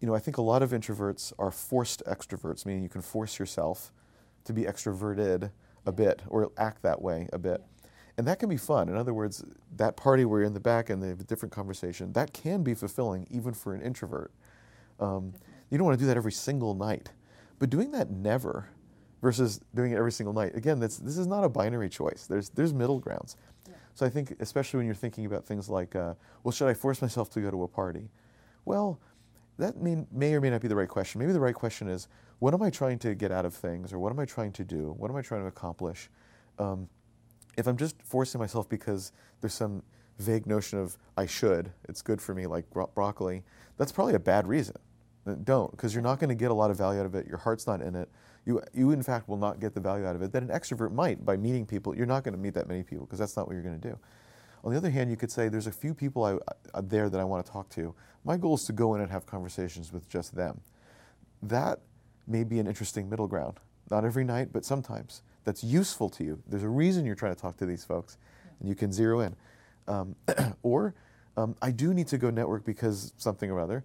you 0.00 0.06
know, 0.06 0.14
I 0.14 0.18
think 0.20 0.38
a 0.38 0.42
lot 0.42 0.62
of 0.62 0.70
introverts 0.70 1.32
are 1.38 1.50
forced 1.50 2.02
extroverts, 2.06 2.64
meaning 2.64 2.82
you 2.82 2.88
can 2.88 3.02
force 3.02 3.38
yourself 3.38 3.92
to 4.44 4.52
be 4.52 4.62
extroverted 4.62 5.50
a 5.86 5.92
bit 5.92 6.22
or 6.28 6.50
act 6.56 6.82
that 6.82 7.00
way 7.00 7.28
a 7.32 7.38
bit. 7.38 7.62
And 8.16 8.26
that 8.28 8.38
can 8.38 8.48
be 8.48 8.56
fun. 8.56 8.88
In 8.88 8.96
other 8.96 9.12
words, 9.12 9.44
that 9.76 9.96
party 9.96 10.24
where 10.24 10.40
you're 10.40 10.46
in 10.46 10.54
the 10.54 10.60
back 10.60 10.88
and 10.88 11.02
they 11.02 11.08
have 11.08 11.20
a 11.20 11.24
different 11.24 11.52
conversation, 11.52 12.12
that 12.12 12.32
can 12.32 12.62
be 12.62 12.74
fulfilling 12.74 13.26
even 13.30 13.52
for 13.52 13.74
an 13.74 13.82
introvert. 13.82 14.30
Um, 15.00 15.34
you 15.70 15.78
don't 15.78 15.84
want 15.86 15.98
to 15.98 16.02
do 16.02 16.06
that 16.06 16.16
every 16.16 16.32
single 16.32 16.74
night. 16.74 17.10
But 17.58 17.70
doing 17.70 17.90
that 17.90 18.10
never 18.10 18.68
versus 19.20 19.60
doing 19.74 19.92
it 19.92 19.96
every 19.96 20.12
single 20.12 20.32
night, 20.32 20.54
again, 20.54 20.78
this 20.78 21.00
is 21.00 21.26
not 21.26 21.42
a 21.42 21.48
binary 21.48 21.88
choice. 21.88 22.26
There's, 22.28 22.50
there's 22.50 22.72
middle 22.72 23.00
grounds. 23.00 23.36
Yeah. 23.66 23.74
So 23.94 24.06
I 24.06 24.10
think, 24.10 24.36
especially 24.38 24.78
when 24.78 24.86
you're 24.86 24.94
thinking 24.94 25.26
about 25.26 25.44
things 25.44 25.68
like, 25.68 25.96
uh, 25.96 26.14
well, 26.44 26.52
should 26.52 26.68
I 26.68 26.74
force 26.74 27.02
myself 27.02 27.30
to 27.30 27.40
go 27.40 27.50
to 27.50 27.64
a 27.64 27.68
party? 27.68 28.10
Well, 28.64 29.00
that 29.58 29.76
may, 29.76 30.04
may 30.12 30.34
or 30.34 30.40
may 30.40 30.50
not 30.50 30.60
be 30.60 30.68
the 30.68 30.76
right 30.76 30.88
question. 30.88 31.18
Maybe 31.20 31.32
the 31.32 31.40
right 31.40 31.54
question 31.54 31.88
is, 31.88 32.08
what 32.38 32.54
am 32.54 32.62
I 32.62 32.70
trying 32.70 32.98
to 33.00 33.14
get 33.14 33.32
out 33.32 33.44
of 33.44 33.54
things, 33.54 33.92
or 33.92 33.98
what 33.98 34.12
am 34.12 34.18
I 34.18 34.24
trying 34.24 34.52
to 34.52 34.64
do? 34.64 34.94
What 34.98 35.10
am 35.10 35.16
I 35.16 35.22
trying 35.22 35.42
to 35.42 35.46
accomplish? 35.46 36.10
Um, 36.58 36.88
if 37.56 37.66
I'm 37.66 37.76
just 37.76 37.96
forcing 38.02 38.38
myself 38.38 38.68
because 38.68 39.12
there's 39.40 39.54
some 39.54 39.82
vague 40.18 40.46
notion 40.46 40.78
of 40.78 40.96
I 41.16 41.26
should, 41.26 41.72
it's 41.88 42.02
good 42.02 42.20
for 42.20 42.34
me, 42.34 42.46
like 42.46 42.68
bro- 42.70 42.90
broccoli, 42.94 43.42
that's 43.76 43.92
probably 43.92 44.14
a 44.14 44.20
bad 44.20 44.46
reason. 44.46 44.76
Uh, 45.26 45.34
don't, 45.42 45.70
because 45.70 45.94
you're 45.94 46.02
not 46.02 46.18
going 46.18 46.28
to 46.28 46.34
get 46.34 46.50
a 46.50 46.54
lot 46.54 46.70
of 46.70 46.76
value 46.76 47.00
out 47.00 47.06
of 47.06 47.14
it. 47.14 47.26
Your 47.26 47.38
heart's 47.38 47.66
not 47.66 47.80
in 47.80 47.94
it. 47.94 48.08
You, 48.46 48.62
you 48.74 48.90
in 48.90 49.02
fact 49.02 49.28
will 49.28 49.38
not 49.38 49.58
get 49.58 49.74
the 49.74 49.80
value 49.80 50.06
out 50.06 50.14
of 50.14 50.22
it 50.22 50.32
that 50.32 50.42
an 50.42 50.50
extrovert 50.50 50.92
might 50.92 51.24
by 51.24 51.36
meeting 51.36 51.64
people. 51.64 51.96
You're 51.96 52.06
not 52.06 52.24
going 52.24 52.34
to 52.34 52.40
meet 52.40 52.54
that 52.54 52.68
many 52.68 52.82
people 52.82 53.06
because 53.06 53.18
that's 53.18 53.36
not 53.36 53.46
what 53.46 53.54
you're 53.54 53.62
going 53.62 53.80
to 53.80 53.88
do. 53.88 53.98
On 54.64 54.70
the 54.70 54.76
other 54.78 54.90
hand, 54.90 55.10
you 55.10 55.16
could 55.16 55.30
say 55.30 55.48
there's 55.48 55.66
a 55.66 55.72
few 55.72 55.94
people 55.94 56.24
I, 56.24 56.34
I, 56.74 56.80
there 56.82 57.08
that 57.08 57.20
I 57.20 57.24
want 57.24 57.44
to 57.44 57.50
talk 57.50 57.68
to. 57.70 57.94
My 58.24 58.36
goal 58.36 58.54
is 58.54 58.64
to 58.64 58.72
go 58.72 58.94
in 58.94 59.00
and 59.00 59.10
have 59.10 59.26
conversations 59.26 59.92
with 59.92 60.08
just 60.08 60.34
them. 60.34 60.60
That 61.42 61.80
may 62.26 62.44
be 62.44 62.58
an 62.58 62.66
interesting 62.66 63.08
middle 63.08 63.26
ground. 63.26 63.60
Not 63.90 64.04
every 64.04 64.24
night, 64.24 64.48
but 64.52 64.64
sometimes 64.64 65.22
that's 65.44 65.62
useful 65.62 66.08
to 66.10 66.24
you. 66.24 66.42
There's 66.48 66.62
a 66.62 66.68
reason 66.68 67.04
you're 67.04 67.14
trying 67.14 67.34
to 67.34 67.40
talk 67.40 67.56
to 67.58 67.66
these 67.66 67.84
folks, 67.84 68.18
and 68.60 68.68
you 68.68 68.74
can 68.74 68.92
zero 68.92 69.20
in. 69.20 69.36
Um, 69.86 70.16
or 70.62 70.94
um, 71.36 71.54
I 71.60 71.70
do 71.70 71.92
need 71.92 72.08
to 72.08 72.18
go 72.18 72.30
network 72.30 72.64
because 72.64 73.12
something 73.16 73.50
or 73.50 73.60
other, 73.60 73.84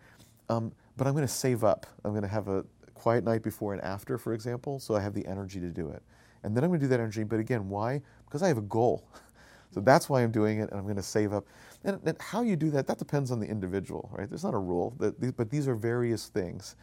um, 0.49 0.71
but 0.97 1.07
I'm 1.07 1.13
going 1.13 1.27
to 1.27 1.33
save 1.33 1.63
up. 1.63 1.85
I'm 2.03 2.11
going 2.11 2.23
to 2.23 2.27
have 2.27 2.47
a 2.47 2.65
quiet 2.93 3.23
night 3.23 3.41
before 3.43 3.73
and 3.73 3.81
after, 3.81 4.17
for 4.17 4.33
example, 4.33 4.79
so 4.79 4.95
I 4.95 4.99
have 4.99 5.13
the 5.13 5.25
energy 5.25 5.59
to 5.59 5.69
do 5.69 5.89
it. 5.89 6.03
And 6.43 6.55
then 6.55 6.63
I'm 6.63 6.69
going 6.69 6.79
to 6.79 6.85
do 6.85 6.89
that 6.89 6.99
energy. 6.99 7.23
But 7.23 7.39
again, 7.39 7.69
why? 7.69 8.01
Because 8.25 8.43
I 8.43 8.47
have 8.47 8.57
a 8.57 8.61
goal. 8.61 9.07
so 9.71 9.79
that's 9.81 10.09
why 10.09 10.21
I'm 10.21 10.31
doing 10.31 10.59
it, 10.59 10.69
and 10.69 10.79
I'm 10.79 10.83
going 10.83 10.95
to 10.97 11.03
save 11.03 11.33
up. 11.33 11.45
And, 11.83 11.99
and, 12.05 12.21
how 12.21 12.41
you 12.41 12.55
do 12.55 12.69
that, 12.71 12.87
that 12.87 12.97
depends 12.97 13.31
on 13.31 13.39
the 13.39 13.47
individual, 13.47 14.09
right? 14.13 14.29
There's 14.29 14.43
not 14.43 14.53
a 14.53 14.59
rule, 14.59 14.93
that, 14.99 15.37
but 15.37 15.49
these 15.49 15.67
are 15.67 15.75
various 15.75 16.27
things 16.27 16.75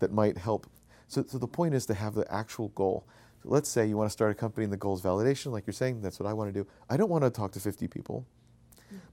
that 0.00 0.12
might 0.12 0.36
help. 0.36 0.66
So, 1.06 1.24
so 1.26 1.38
the 1.38 1.46
point 1.46 1.74
is 1.74 1.86
to 1.86 1.94
have 1.94 2.14
the 2.14 2.30
actual 2.32 2.68
goal. 2.68 3.06
Let's 3.44 3.68
say 3.68 3.86
you 3.86 3.96
want 3.96 4.08
to 4.08 4.12
start 4.12 4.30
a 4.30 4.34
company 4.34 4.64
and 4.64 4.72
the 4.72 4.76
goal 4.76 4.94
is 4.94 5.02
validation, 5.02 5.52
like 5.52 5.66
you're 5.66 5.74
saying, 5.74 6.02
that's 6.02 6.20
what 6.20 6.28
I 6.28 6.32
want 6.32 6.52
to 6.52 6.60
do. 6.60 6.68
I 6.88 6.96
don't 6.96 7.08
want 7.08 7.24
to 7.24 7.30
talk 7.30 7.52
to 7.52 7.60
50 7.60 7.88
people, 7.88 8.26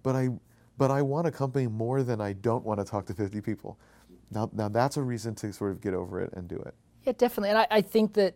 but 0.03 0.15
I, 0.15 0.29
but 0.77 0.91
I 0.91 1.01
want 1.01 1.27
a 1.27 1.31
company 1.31 1.67
more 1.67 2.03
than 2.03 2.19
I 2.19 2.33
don't 2.33 2.65
want 2.65 2.79
to 2.79 2.85
talk 2.85 3.05
to 3.07 3.13
50 3.13 3.41
people. 3.41 3.79
Now, 4.31 4.49
now 4.53 4.67
that's 4.67 4.97
a 4.97 5.01
reason 5.01 5.35
to 5.35 5.53
sort 5.53 5.71
of 5.71 5.81
get 5.81 5.93
over 5.93 6.21
it 6.21 6.33
and 6.33 6.47
do 6.47 6.57
it. 6.57 6.73
Yeah, 7.05 7.13
definitely. 7.17 7.49
And 7.49 7.59
I, 7.59 7.67
I 7.71 7.81
think 7.81 8.13
that 8.13 8.35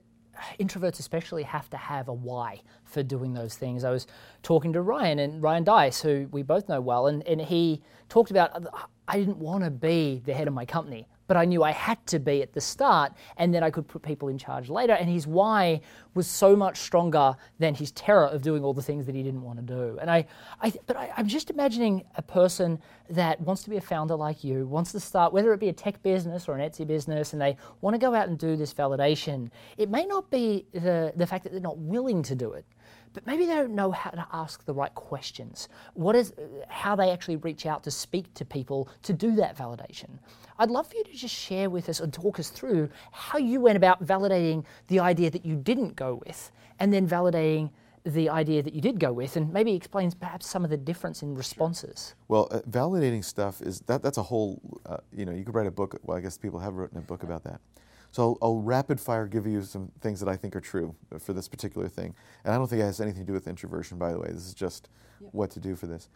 introverts 0.60 1.00
especially 1.00 1.44
have 1.44 1.70
to 1.70 1.78
have 1.78 2.08
a 2.08 2.14
why 2.14 2.62
for 2.84 3.04
doing 3.04 3.34
those 3.34 3.56
things. 3.56 3.84
I 3.84 3.92
was 3.92 4.08
talking 4.44 4.74
to 4.74 4.82
Ryan 4.82 5.20
and 5.20 5.42
Ryan 5.42 5.64
Deiss, 5.64 6.02
who 6.02 6.28
we 6.32 6.42
both 6.42 6.70
know 6.70 6.82
well, 6.82 7.08
and, 7.08 7.26
and 7.28 7.42
he 7.42 7.82
talked 8.10 8.32
about 8.32 8.66
I 9.08 9.18
didn't 9.18 9.38
want 9.38 9.64
to 9.64 9.70
be 9.70 10.22
the 10.24 10.34
head 10.34 10.48
of 10.48 10.54
my 10.54 10.66
company 10.66 11.08
but 11.32 11.38
I 11.38 11.46
knew 11.46 11.64
I 11.64 11.72
had 11.72 12.06
to 12.08 12.20
be 12.20 12.42
at 12.42 12.52
the 12.52 12.60
start, 12.60 13.14
and 13.38 13.56
then 13.56 13.64
I 13.64 13.70
could 13.70 13.88
put 13.88 14.02
people 14.02 14.28
in 14.28 14.38
charge 14.38 14.68
later. 14.70 14.92
And 14.92 15.10
his 15.10 15.26
why 15.26 15.80
was 16.14 16.28
so 16.28 16.58
much 16.58 16.80
stronger 16.80 17.38
than 17.58 17.74
his 17.74 17.94
terror 17.94 18.26
of 18.26 18.42
doing 18.42 18.66
all 18.66 18.74
the 18.74 18.82
things 18.82 19.06
that 19.06 19.16
he 19.16 19.24
didn't 19.24 19.42
want 19.42 19.58
to 19.58 19.64
do. 19.64 19.98
And 20.02 20.12
I, 20.12 20.28
I 20.62 20.74
but 20.88 20.98
I, 20.98 21.10
I'm 21.16 21.30
just 21.30 21.50
imagining 21.50 22.04
a 22.16 22.22
person 22.22 22.82
that 23.12 23.40
wants 23.42 23.64
to 23.64 23.70
be 23.70 23.78
a 23.78 23.82
founder 23.82 24.16
like 24.16 24.44
you, 24.44 24.66
wants 24.66 24.92
to 24.94 25.00
start, 25.00 25.34
whether 25.34 25.54
it 25.54 25.60
be 25.60 25.70
a 25.70 25.74
tech 25.74 26.02
business 26.02 26.48
or 26.48 26.58
an 26.58 26.62
Etsy 26.68 26.88
business, 26.88 27.34
and 27.34 27.42
they 27.42 27.58
want 27.82 27.94
to 27.94 27.98
go 27.98 28.16
out 28.16 28.28
and 28.28 28.38
do 28.38 28.56
this 28.56 28.74
validation. 28.74 29.50
It 29.78 29.90
may 29.90 30.06
not 30.06 30.30
be 30.30 30.66
the, 30.74 31.14
the 31.16 31.28
fact 31.28 31.44
that 31.44 31.52
they're 31.52 31.62
not 31.62 31.78
willing 31.78 32.24
to 32.24 32.36
do 32.36 32.54
it, 32.54 32.66
but 33.14 33.26
maybe 33.28 33.46
they 33.46 33.56
don't 33.56 33.76
know 33.76 33.92
how 33.92 34.12
to 34.12 34.26
ask 34.32 34.64
the 34.66 34.74
right 34.74 34.94
questions. 34.96 35.68
What 35.94 36.16
is 36.16 36.34
how 36.70 36.96
they 36.96 37.12
actually 37.12 37.36
reach 37.36 37.66
out 37.66 37.84
to 37.84 37.92
speak 37.92 38.34
to 38.36 38.46
people 38.46 38.88
to 39.04 39.14
do 39.14 39.36
that 39.36 39.58
validation. 39.58 40.20
I'd 40.58 40.72
love 40.72 40.88
for 40.88 40.96
you 40.96 41.04
to 41.04 41.14
just 41.14 41.36
share 41.36 41.70
with 41.70 41.90
us 41.90 42.00
and 42.00 42.14
talk 42.14 42.40
us 42.40 42.50
through 42.50 42.90
how 43.12 43.38
you 43.38 43.60
went 43.60 43.76
about 43.76 44.06
validating 44.06 44.64
the 44.88 45.00
idea 45.00 45.30
that 45.30 45.46
you 45.46 45.56
didn't 45.56 45.96
go 45.96 46.22
with, 46.26 46.52
and 46.80 46.94
then 46.94 47.08
validating 47.08 47.72
the 48.04 48.30
idea 48.30 48.64
that 48.64 48.74
you 48.74 48.82
did 48.82 49.00
go 49.00 49.14
with, 49.14 49.36
and 49.36 49.52
maybe 49.54 49.74
explains 49.74 50.16
perhaps 50.16 50.48
some 50.48 50.64
of 50.64 50.70
the 50.70 50.78
difference 50.78 51.22
in 51.22 51.36
responses. 51.36 52.16
Well, 52.28 52.48
uh, 52.52 52.60
validating 52.62 53.24
stuff 53.24 53.62
is 53.62 53.82
that 53.82 54.02
that's 54.02 54.18
a 54.18 54.24
whole. 54.24 54.60
Uh, 54.86 54.98
you 55.16 55.26
know, 55.26 55.32
you 55.32 55.44
could 55.44 55.56
write 55.56 55.68
a 55.68 55.72
book. 55.72 56.00
Well, 56.04 56.18
I 56.18 56.22
guess 56.22 56.38
people 56.38 56.60
have 56.60 56.76
written 56.76 56.98
a 56.98 57.02
book 57.02 57.24
about 57.24 57.44
that. 57.44 57.62
So 58.12 58.24
I'll, 58.24 58.38
I'll, 58.42 58.58
rapid 58.58 59.00
fire 59.00 59.26
give 59.26 59.48
you 59.48 59.62
some 59.62 59.90
things 60.02 60.20
that 60.20 60.28
I 60.28 60.36
think 60.36 60.56
are 60.56 60.62
true 60.62 60.94
for 61.20 61.32
this 61.32 61.48
particular 61.48 61.88
thing, 61.88 62.14
and 62.44 62.54
I 62.54 62.58
don't 62.58 62.68
think 62.68 62.82
it 62.82 62.86
has 62.86 63.00
anything 63.00 63.22
to 63.22 63.28
do 63.28 63.34
with 63.34 63.48
introversion. 63.48 63.98
By 63.98 64.12
the 64.12 64.20
way, 64.20 64.30
this 64.32 64.48
is 64.48 64.54
just 64.54 64.90
yep. 65.22 65.30
what 65.34 65.52
to 65.52 65.60
do 65.60 65.76
for 65.76 65.88
this. 65.88 66.10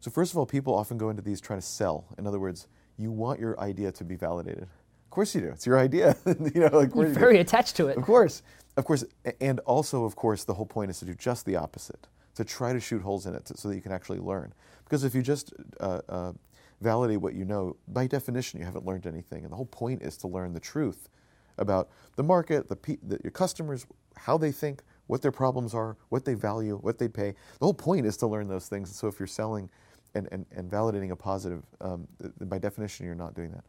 So 0.00 0.10
first 0.10 0.32
of 0.32 0.38
all, 0.38 0.46
people 0.46 0.74
often 0.74 0.98
go 0.98 1.10
into 1.10 1.22
these 1.22 1.40
trying 1.40 1.60
to 1.60 1.66
sell. 1.66 2.04
In 2.18 2.26
other 2.26 2.38
words, 2.38 2.68
you 2.98 3.10
want 3.10 3.40
your 3.40 3.58
idea 3.60 3.92
to 3.92 4.04
be 4.04 4.16
validated. 4.16 4.68
Of 5.08 5.10
course 5.10 5.34
you 5.34 5.40
do. 5.40 5.48
It's 5.48 5.64
your 5.64 5.78
idea. 5.78 6.14
you 6.26 6.60
know, 6.60 6.68
like 6.70 6.94
you're 6.94 7.06
very 7.06 7.36
you 7.36 7.40
attached 7.40 7.76
to 7.76 7.88
it. 7.88 7.96
Of 7.96 8.04
course, 8.04 8.42
of 8.76 8.84
course, 8.84 9.04
and 9.40 9.58
also, 9.60 10.04
of 10.04 10.14
course, 10.16 10.44
the 10.44 10.52
whole 10.52 10.66
point 10.66 10.90
is 10.90 10.98
to 10.98 11.06
do 11.06 11.14
just 11.14 11.46
the 11.46 11.56
opposite. 11.56 12.06
To 12.34 12.44
try 12.44 12.74
to 12.74 12.78
shoot 12.78 13.00
holes 13.00 13.24
in 13.24 13.34
it 13.34 13.50
so 13.56 13.68
that 13.68 13.74
you 13.74 13.80
can 13.80 13.90
actually 13.90 14.18
learn. 14.18 14.52
Because 14.84 15.04
if 15.04 15.14
you 15.14 15.22
just 15.22 15.54
uh, 15.80 16.02
uh, 16.10 16.32
validate 16.82 17.22
what 17.22 17.32
you 17.32 17.46
know, 17.46 17.76
by 17.88 18.06
definition, 18.06 18.60
you 18.60 18.66
haven't 18.66 18.84
learned 18.84 19.06
anything. 19.06 19.44
And 19.44 19.50
the 19.50 19.56
whole 19.56 19.64
point 19.64 20.02
is 20.02 20.18
to 20.18 20.28
learn 20.28 20.52
the 20.52 20.60
truth 20.60 21.08
about 21.56 21.88
the 22.16 22.22
market, 22.22 22.68
the, 22.68 22.76
pe- 22.76 22.98
the 23.02 23.18
your 23.24 23.30
customers, 23.30 23.86
how 24.14 24.36
they 24.36 24.52
think, 24.52 24.82
what 25.06 25.22
their 25.22 25.32
problems 25.32 25.72
are, 25.74 25.96
what 26.10 26.26
they 26.26 26.34
value, 26.34 26.76
what 26.76 26.98
they 26.98 27.08
pay. 27.08 27.30
The 27.58 27.64
whole 27.64 27.74
point 27.74 28.04
is 28.04 28.18
to 28.18 28.26
learn 28.26 28.46
those 28.46 28.68
things. 28.68 28.94
So 28.94 29.08
if 29.08 29.18
you're 29.18 29.26
selling 29.26 29.70
and, 30.14 30.28
and, 30.30 30.44
and 30.54 30.70
validating 30.70 31.10
a 31.10 31.16
positive, 31.16 31.64
um, 31.80 32.06
by 32.42 32.58
definition, 32.58 33.06
you're 33.06 33.14
not 33.14 33.34
doing 33.34 33.50
that. 33.52 33.64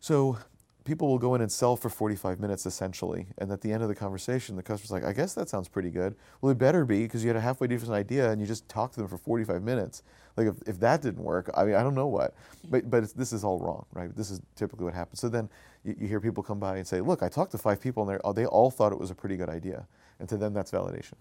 So 0.00 0.38
people 0.84 1.08
will 1.08 1.18
go 1.18 1.34
in 1.34 1.40
and 1.40 1.52
sell 1.52 1.76
for 1.76 1.90
45 1.90 2.40
minutes 2.40 2.66
essentially, 2.66 3.26
and 3.38 3.52
at 3.52 3.60
the 3.60 3.72
end 3.72 3.82
of 3.82 3.88
the 3.88 3.94
conversation, 3.94 4.56
the 4.56 4.62
customer's 4.62 4.90
like, 4.90 5.04
I 5.04 5.12
guess 5.12 5.34
that 5.34 5.48
sounds 5.48 5.68
pretty 5.68 5.90
good. 5.90 6.16
Well, 6.40 6.50
it 6.50 6.58
better 6.58 6.84
be 6.84 7.02
because 7.02 7.22
you 7.22 7.28
had 7.28 7.36
a 7.36 7.40
halfway 7.40 7.66
decent 7.66 7.92
idea 7.92 8.30
and 8.30 8.40
you 8.40 8.46
just 8.46 8.68
talked 8.68 8.94
to 8.94 9.00
them 9.00 9.08
for 9.08 9.18
45 9.18 9.62
minutes. 9.62 10.02
Like, 10.36 10.48
if, 10.48 10.56
if 10.66 10.80
that 10.80 11.02
didn't 11.02 11.22
work, 11.22 11.50
I 11.54 11.64
mean, 11.64 11.74
I 11.74 11.82
don't 11.82 11.94
know 11.94 12.06
what. 12.06 12.34
But, 12.68 12.90
but 12.90 13.14
this 13.14 13.32
is 13.32 13.44
all 13.44 13.58
wrong, 13.58 13.84
right? 13.92 14.14
This 14.16 14.30
is 14.30 14.40
typically 14.56 14.84
what 14.84 14.94
happens. 14.94 15.20
So 15.20 15.28
then 15.28 15.48
you, 15.84 15.94
you, 16.00 16.08
hear 16.08 16.20
people 16.20 16.42
come 16.42 16.58
by 16.58 16.78
and 16.78 16.86
say, 16.86 17.00
Look, 17.00 17.22
I 17.22 17.28
talked 17.28 17.52
to 17.52 17.58
five 17.58 17.80
people 17.80 18.08
and 18.08 18.34
they 18.34 18.46
all 18.46 18.70
thought 18.70 18.92
it 18.92 18.98
was 18.98 19.10
a 19.10 19.14
pretty 19.14 19.36
good 19.36 19.50
idea. 19.50 19.86
And 20.18 20.28
to 20.28 20.36
them, 20.36 20.54
that's 20.54 20.70
validation. 20.70 21.14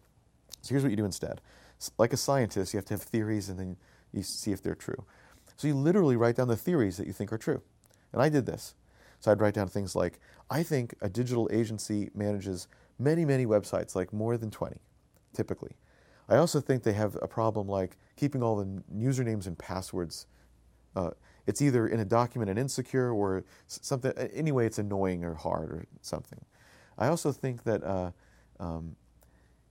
So 0.62 0.70
here's 0.70 0.84
what 0.84 0.90
you 0.92 0.98
do 0.98 1.06
instead. 1.06 1.42
Like 1.98 2.14
a 2.14 2.18
scientist, 2.18 2.74
you 2.74 2.78
have 2.78 2.86
to 2.86 2.94
have 2.94 3.02
theories 3.02 3.50
and 3.50 3.60
then 3.60 3.78
you 4.14 4.24
see 4.24 4.52
if 4.52 4.62
they're 4.62 4.76
true. 4.76 5.04
So 5.58 5.68
you 5.68 5.76
literally 5.76 6.16
write 6.16 6.36
down 6.36 6.48
the 6.48 6.58
theories 6.58 6.98
that 6.98 7.08
you 7.08 7.14
think 7.14 7.34
are 7.34 7.38
true. 7.38 7.62
And 8.14 8.22
I 8.22 8.30
did 8.30 8.46
this. 8.46 8.76
So 9.20 9.32
I'd 9.32 9.42
write 9.42 9.54
down 9.54 9.68
things 9.68 9.96
like, 9.96 10.20
I 10.50 10.64
think 10.64 10.96
a 11.02 11.10
digital 11.10 11.50
agency 11.52 12.10
manages 12.16 12.68
many, 12.98 13.26
many 13.26 13.46
websites, 13.46 13.96
like 13.96 14.14
more 14.14 14.38
than 14.38 14.50
20, 14.50 14.78
typically. 15.34 15.72
I 16.28 16.38
also 16.38 16.62
think 16.62 16.84
they 16.84 16.94
have 16.94 17.18
a 17.22 17.28
problem 17.28 17.68
like 17.68 17.98
keeping 18.16 18.44
all 18.44 18.56
the 18.56 18.84
usernames 18.96 19.48
and 19.48 19.58
passwords. 19.58 20.28
Uh, 20.96 21.12
it's 21.48 21.62
either 21.62 21.88
in 21.88 22.00
a 22.00 22.06
document 22.06 22.50
and 22.50 22.60
insecure 22.60 23.12
or 23.12 23.44
something, 23.68 24.12
anyway, 24.34 24.66
it's 24.66 24.78
annoying 24.78 25.24
or 25.24 25.34
hard 25.34 25.72
or 25.72 25.86
something. 26.02 26.40
I 26.98 27.08
also 27.08 27.32
think 27.32 27.64
that 27.64 27.84
uh, 27.84 28.12
um, 28.60 28.96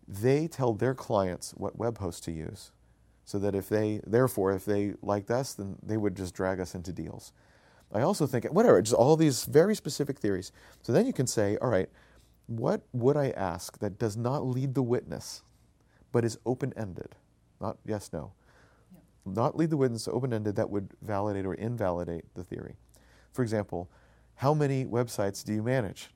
they 0.06 0.48
tell 0.48 0.72
their 0.72 0.94
clients 0.94 1.52
what 1.52 1.78
web 1.78 1.98
host 1.98 2.24
to 2.24 2.32
use 2.32 2.72
so 3.24 3.38
that 3.38 3.54
if 3.54 3.68
they, 3.68 4.00
therefore, 4.06 4.52
if 4.52 4.64
they 4.64 4.94
liked 5.02 5.30
us, 5.30 5.52
then 5.52 5.76
they 5.82 5.98
would 5.98 6.16
just 6.16 6.34
drag 6.34 6.60
us 6.60 6.74
into 6.74 6.92
deals. 6.92 7.32
I 7.92 8.02
also 8.02 8.26
think, 8.26 8.44
whatever, 8.46 8.80
just 8.82 8.94
all 8.94 9.16
these 9.16 9.44
very 9.44 9.74
specific 9.74 10.18
theories. 10.18 10.52
So 10.82 10.92
then 10.92 11.06
you 11.06 11.12
can 11.12 11.26
say, 11.26 11.56
all 11.62 11.70
right, 11.70 11.88
what 12.46 12.82
would 12.92 13.16
I 13.16 13.30
ask 13.30 13.78
that 13.78 13.98
does 13.98 14.16
not 14.16 14.46
lead 14.46 14.74
the 14.74 14.82
witness, 14.82 15.42
but 16.12 16.24
is 16.24 16.38
open 16.44 16.72
ended? 16.76 17.14
Not 17.60 17.78
yes, 17.84 18.10
no. 18.12 18.32
Not 19.24 19.56
lead 19.56 19.70
the 19.70 19.76
witness, 19.76 20.08
open 20.08 20.32
ended, 20.32 20.56
that 20.56 20.70
would 20.70 20.90
validate 21.02 21.44
or 21.44 21.54
invalidate 21.54 22.24
the 22.34 22.44
theory. 22.44 22.76
For 23.32 23.42
example, 23.42 23.90
how 24.36 24.54
many 24.54 24.84
websites 24.84 25.44
do 25.44 25.52
you 25.52 25.62
manage? 25.62 26.10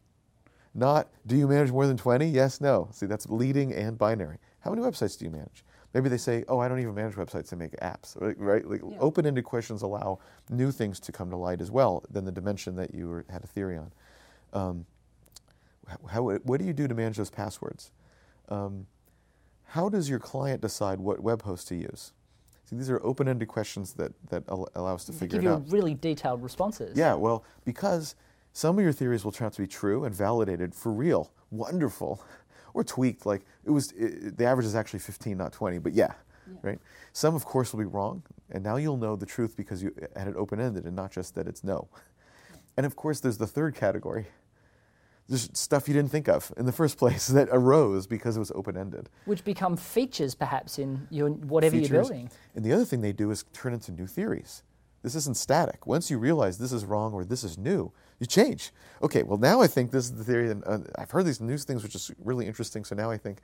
Not, 0.74 1.08
do 1.26 1.36
you 1.36 1.46
manage 1.46 1.70
more 1.70 1.86
than 1.86 1.96
20? 1.98 2.26
Yes, 2.26 2.60
no. 2.60 2.88
See, 2.92 3.06
that's 3.06 3.28
leading 3.28 3.74
and 3.74 3.98
binary. 3.98 4.38
How 4.60 4.70
many 4.70 4.82
websites 4.82 5.18
do 5.18 5.26
you 5.26 5.30
manage? 5.30 5.64
Maybe 5.94 6.08
they 6.08 6.16
say, 6.16 6.44
"Oh, 6.48 6.58
I 6.58 6.68
don't 6.68 6.80
even 6.80 6.94
manage 6.94 7.14
websites; 7.14 7.52
I 7.52 7.56
make 7.56 7.72
apps." 7.80 8.20
Right? 8.20 8.38
right? 8.38 8.66
Like 8.66 8.80
yeah. 8.82 8.96
open-ended 8.98 9.44
questions 9.44 9.82
allow 9.82 10.18
new 10.50 10.72
things 10.72 10.98
to 11.00 11.12
come 11.12 11.30
to 11.30 11.36
light 11.36 11.60
as 11.60 11.70
well 11.70 12.04
than 12.10 12.24
the 12.24 12.32
dimension 12.32 12.76
that 12.76 12.94
you 12.94 13.08
were, 13.08 13.24
had 13.28 13.44
a 13.44 13.46
theory 13.46 13.76
on. 13.76 13.92
Um, 14.52 14.86
how, 16.08 16.22
what 16.22 16.58
do 16.58 16.64
you 16.64 16.72
do 16.72 16.88
to 16.88 16.94
manage 16.94 17.16
those 17.16 17.30
passwords? 17.30 17.90
Um, 18.48 18.86
how 19.64 19.88
does 19.88 20.08
your 20.08 20.18
client 20.18 20.60
decide 20.60 21.00
what 21.00 21.20
web 21.20 21.42
host 21.42 21.68
to 21.68 21.74
use? 21.74 22.12
See, 22.64 22.76
these 22.76 22.90
are 22.90 23.00
open-ended 23.04 23.48
questions 23.48 23.92
that 23.94 24.12
that 24.30 24.44
allow 24.48 24.94
us 24.94 25.04
to 25.06 25.12
figure 25.12 25.40
give 25.40 25.46
it 25.46 25.52
out. 25.52 25.64
Give 25.64 25.72
you 25.72 25.74
really 25.74 25.94
detailed 25.94 26.42
responses. 26.42 26.96
Yeah, 26.96 27.14
well, 27.14 27.44
because 27.64 28.14
some 28.52 28.78
of 28.78 28.84
your 28.84 28.92
theories 28.92 29.24
will 29.24 29.32
turn 29.32 29.46
out 29.46 29.52
to 29.54 29.62
be 29.62 29.66
true 29.66 30.04
and 30.04 30.14
validated 30.14 30.74
for 30.74 30.92
real. 30.92 31.32
Wonderful 31.50 32.22
or 32.74 32.84
tweaked. 32.84 33.26
Like 33.26 33.42
it 33.64 33.70
was, 33.70 33.92
it, 33.92 34.36
the 34.36 34.44
average 34.44 34.66
is 34.66 34.74
actually 34.74 35.00
15, 35.00 35.36
not 35.36 35.52
20. 35.52 35.78
But 35.78 35.92
yeah, 35.92 36.12
yeah, 36.46 36.58
right. 36.62 36.78
Some, 37.12 37.34
of 37.34 37.44
course, 37.44 37.72
will 37.72 37.80
be 37.80 37.86
wrong, 37.86 38.22
and 38.50 38.62
now 38.64 38.76
you'll 38.76 38.96
know 38.96 39.16
the 39.16 39.26
truth 39.26 39.56
because 39.56 39.82
you 39.82 39.94
had 40.16 40.28
it 40.28 40.36
open-ended 40.36 40.84
and 40.84 40.96
not 40.96 41.12
just 41.12 41.34
that 41.34 41.46
it's 41.46 41.62
no. 41.62 41.88
And 42.76 42.86
of 42.86 42.96
course, 42.96 43.20
there's 43.20 43.38
the 43.38 43.46
third 43.46 43.74
category. 43.74 44.26
There's 45.28 45.48
stuff 45.52 45.88
you 45.88 45.94
didn't 45.94 46.10
think 46.10 46.28
of 46.28 46.52
in 46.56 46.66
the 46.66 46.72
first 46.72 46.98
place 46.98 47.28
that 47.28 47.48
arose 47.50 48.06
because 48.06 48.36
it 48.36 48.40
was 48.40 48.50
open-ended. 48.52 49.08
Which 49.24 49.44
become 49.44 49.76
features, 49.76 50.34
perhaps, 50.34 50.78
in 50.78 51.06
your 51.10 51.30
whatever 51.30 51.76
features. 51.76 51.90
you're 51.90 52.02
building. 52.02 52.30
And 52.54 52.64
the 52.64 52.72
other 52.72 52.84
thing 52.84 53.00
they 53.00 53.12
do 53.12 53.30
is 53.30 53.44
turn 53.52 53.72
into 53.72 53.92
new 53.92 54.06
theories. 54.06 54.62
This 55.02 55.14
isn't 55.16 55.36
static. 55.36 55.86
Once 55.86 56.10
you 56.10 56.18
realize 56.18 56.58
this 56.58 56.72
is 56.72 56.84
wrong 56.84 57.12
or 57.12 57.24
this 57.24 57.42
is 57.42 57.58
new, 57.58 57.92
you 58.22 58.26
change. 58.26 58.70
Okay, 59.02 59.24
well, 59.24 59.36
now 59.36 59.60
I 59.60 59.66
think 59.66 59.90
this 59.90 60.04
is 60.04 60.14
the 60.14 60.22
theory, 60.22 60.50
and 60.50 60.62
uh, 60.64 60.78
I've 60.96 61.10
heard 61.10 61.26
these 61.26 61.40
news 61.40 61.64
things, 61.64 61.82
which 61.82 61.96
is 61.96 62.12
really 62.18 62.46
interesting. 62.46 62.84
So 62.84 62.94
now 62.94 63.10
I 63.10 63.18
think, 63.18 63.40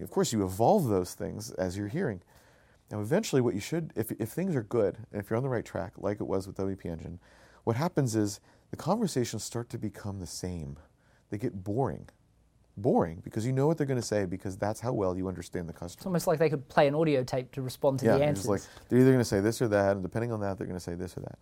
of 0.00 0.10
course, 0.10 0.30
you 0.30 0.44
evolve 0.44 0.88
those 0.88 1.14
things 1.14 1.52
as 1.52 1.76
you're 1.76 1.88
hearing. 1.88 2.20
Now, 2.90 3.00
eventually, 3.00 3.40
what 3.40 3.54
you 3.54 3.60
should, 3.60 3.92
if, 3.96 4.12
if 4.12 4.28
things 4.28 4.54
are 4.54 4.62
good, 4.62 4.98
and 5.10 5.22
if 5.22 5.30
you're 5.30 5.38
on 5.38 5.42
the 5.42 5.48
right 5.48 5.64
track, 5.64 5.94
like 5.96 6.20
it 6.20 6.26
was 6.26 6.46
with 6.46 6.56
WP 6.56 6.84
Engine, 6.84 7.18
what 7.64 7.76
happens 7.76 8.14
is 8.14 8.40
the 8.70 8.76
conversations 8.76 9.42
start 9.42 9.70
to 9.70 9.78
become 9.78 10.20
the 10.20 10.26
same. 10.26 10.78
They 11.30 11.38
get 11.38 11.64
boring 11.64 12.08
boring 12.80 13.20
because 13.24 13.44
you 13.44 13.52
know 13.52 13.66
what 13.66 13.76
they're 13.76 13.86
going 13.86 14.00
to 14.00 14.06
say 14.06 14.24
because 14.24 14.56
that's 14.56 14.78
how 14.78 14.92
well 14.92 15.16
you 15.16 15.26
understand 15.26 15.68
the 15.68 15.72
customer. 15.72 15.98
It's 15.98 16.06
almost 16.06 16.26
like 16.26 16.38
they 16.38 16.48
could 16.48 16.68
play 16.68 16.86
an 16.86 16.94
audio 16.94 17.24
tape 17.24 17.50
to 17.52 17.62
respond 17.62 17.98
to 18.00 18.06
yeah, 18.06 18.18
the 18.18 18.24
answers. 18.24 18.46
Like 18.46 18.60
they're 18.88 19.00
either 19.00 19.10
going 19.10 19.18
to 19.18 19.24
say 19.24 19.40
this 19.40 19.60
or 19.60 19.68
that, 19.68 19.92
and 19.92 20.02
depending 20.02 20.32
on 20.32 20.40
that, 20.40 20.58
they're 20.58 20.66
going 20.66 20.78
to 20.78 20.84
say 20.84 20.94
this 20.94 21.16
or 21.16 21.20
that. 21.20 21.38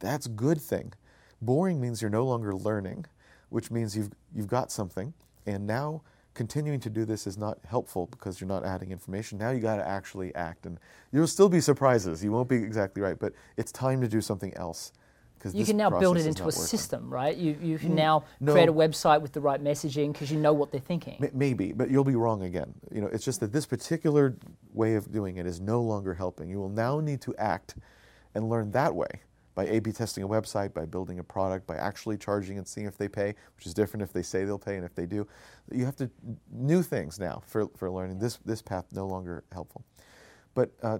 That's 0.00 0.26
a 0.26 0.30
good 0.30 0.60
thing. 0.60 0.92
Boring 1.40 1.80
means 1.80 2.02
you're 2.02 2.10
no 2.10 2.24
longer 2.24 2.54
learning, 2.54 3.06
which 3.48 3.70
means 3.70 3.96
you've 3.96 4.10
you've 4.34 4.48
got 4.48 4.72
something, 4.72 5.14
and 5.46 5.66
now 5.66 6.02
continuing 6.34 6.78
to 6.78 6.88
do 6.88 7.04
this 7.04 7.26
is 7.26 7.36
not 7.36 7.58
helpful 7.66 8.06
because 8.06 8.40
you're 8.40 8.48
not 8.48 8.64
adding 8.64 8.92
information. 8.92 9.38
Now 9.38 9.50
you 9.50 9.60
got 9.60 9.76
to 9.76 9.86
actually 9.86 10.34
act, 10.36 10.66
and 10.66 10.78
you'll 11.12 11.26
still 11.26 11.48
be 11.48 11.60
surprises. 11.60 12.22
You 12.22 12.32
won't 12.32 12.48
be 12.48 12.56
exactly 12.56 13.02
right, 13.02 13.18
but 13.18 13.32
it's 13.56 13.72
time 13.72 14.00
to 14.00 14.08
do 14.08 14.20
something 14.20 14.54
else 14.54 14.92
Because 15.36 15.54
you 15.54 15.64
can 15.64 15.76
now 15.76 15.90
build 15.90 16.16
it 16.16 16.26
into 16.26 16.42
a 16.42 16.46
working. 16.46 16.62
system, 16.62 17.12
right? 17.12 17.36
You, 17.36 17.56
you 17.60 17.78
can 17.78 17.90
mm, 17.90 17.96
now 17.96 18.24
no, 18.40 18.52
create 18.52 18.68
a 18.68 18.72
website 18.72 19.20
with 19.20 19.32
the 19.32 19.40
right 19.40 19.62
messaging 19.62 20.12
because 20.12 20.30
you 20.30 20.38
know 20.38 20.52
what 20.52 20.70
they're 20.70 20.80
thinking. 20.80 21.28
maybe, 21.34 21.72
but 21.72 21.90
you'll 21.90 22.04
be 22.04 22.14
wrong 22.16 22.42
again. 22.44 22.72
You 22.92 23.00
know, 23.00 23.08
it's 23.08 23.24
just 23.24 23.40
that 23.40 23.52
this 23.52 23.66
particular 23.66 24.36
way 24.72 24.94
of 24.94 25.10
doing 25.10 25.38
it 25.38 25.46
is 25.46 25.60
no 25.60 25.82
longer 25.82 26.14
helping. 26.14 26.48
You 26.48 26.58
will 26.58 26.68
now 26.68 27.00
need 27.00 27.20
to 27.22 27.34
act 27.36 27.74
and 28.34 28.48
learn 28.48 28.70
that 28.72 28.94
way 28.94 29.22
by 29.58 29.66
A/B 29.66 29.90
testing 29.90 30.22
a 30.22 30.28
website, 30.28 30.72
by 30.72 30.86
building 30.86 31.18
a 31.18 31.24
product, 31.24 31.66
by 31.66 31.74
actually 31.74 32.16
charging 32.16 32.58
and 32.58 32.68
seeing 32.68 32.86
if 32.86 32.96
they 32.96 33.08
pay, 33.08 33.34
which 33.56 33.66
is 33.66 33.74
different 33.74 34.04
if 34.04 34.12
they 34.12 34.22
say 34.22 34.44
they'll 34.44 34.56
pay 34.56 34.76
and 34.76 34.84
if 34.84 34.94
they 34.94 35.04
do. 35.04 35.26
You 35.72 35.84
have 35.84 35.96
to 35.96 36.08
new 36.52 36.80
things 36.80 37.18
now 37.18 37.42
for, 37.44 37.66
for 37.76 37.90
learning. 37.90 38.20
This 38.20 38.36
this 38.44 38.62
path 38.62 38.84
no 38.92 39.04
longer 39.08 39.42
helpful. 39.50 39.84
But 40.54 40.70
uh, 40.80 40.98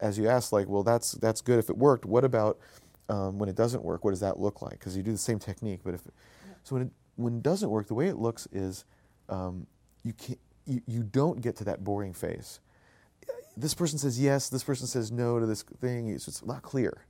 as 0.00 0.18
you 0.18 0.28
asked, 0.28 0.52
like, 0.52 0.68
well, 0.68 0.84
that's 0.84 1.12
that's 1.14 1.40
good 1.40 1.58
if 1.58 1.68
it 1.68 1.76
worked. 1.76 2.04
What 2.04 2.22
about 2.22 2.60
um, 3.08 3.40
when 3.40 3.48
it 3.48 3.56
doesn't 3.56 3.82
work, 3.82 4.04
what 4.04 4.12
does 4.12 4.20
that 4.20 4.38
look 4.38 4.62
like? 4.62 4.78
Because 4.78 4.96
you 4.96 5.02
do 5.02 5.10
the 5.10 5.18
same 5.18 5.40
technique, 5.40 5.80
but 5.82 5.94
if 5.94 6.06
it, 6.06 6.14
so 6.62 6.76
when 6.76 6.82
it 6.82 6.90
when 7.16 7.38
it 7.38 7.42
doesn't 7.42 7.70
work, 7.70 7.88
the 7.88 7.94
way 7.94 8.06
it 8.06 8.18
looks 8.18 8.46
is 8.52 8.84
um, 9.28 9.66
you 10.04 10.12
can't 10.12 10.38
you, 10.64 10.80
you 10.86 11.02
don't 11.02 11.40
get 11.40 11.56
to 11.56 11.64
that 11.64 11.82
boring 11.82 12.12
phase. 12.12 12.60
This 13.56 13.74
person 13.74 13.98
says 13.98 14.20
yes, 14.20 14.48
this 14.48 14.62
person 14.62 14.86
says 14.86 15.10
no 15.10 15.40
to 15.40 15.46
this 15.46 15.64
thing. 15.80 16.10
It's, 16.10 16.28
it's 16.28 16.44
not 16.44 16.62
clear. 16.62 17.04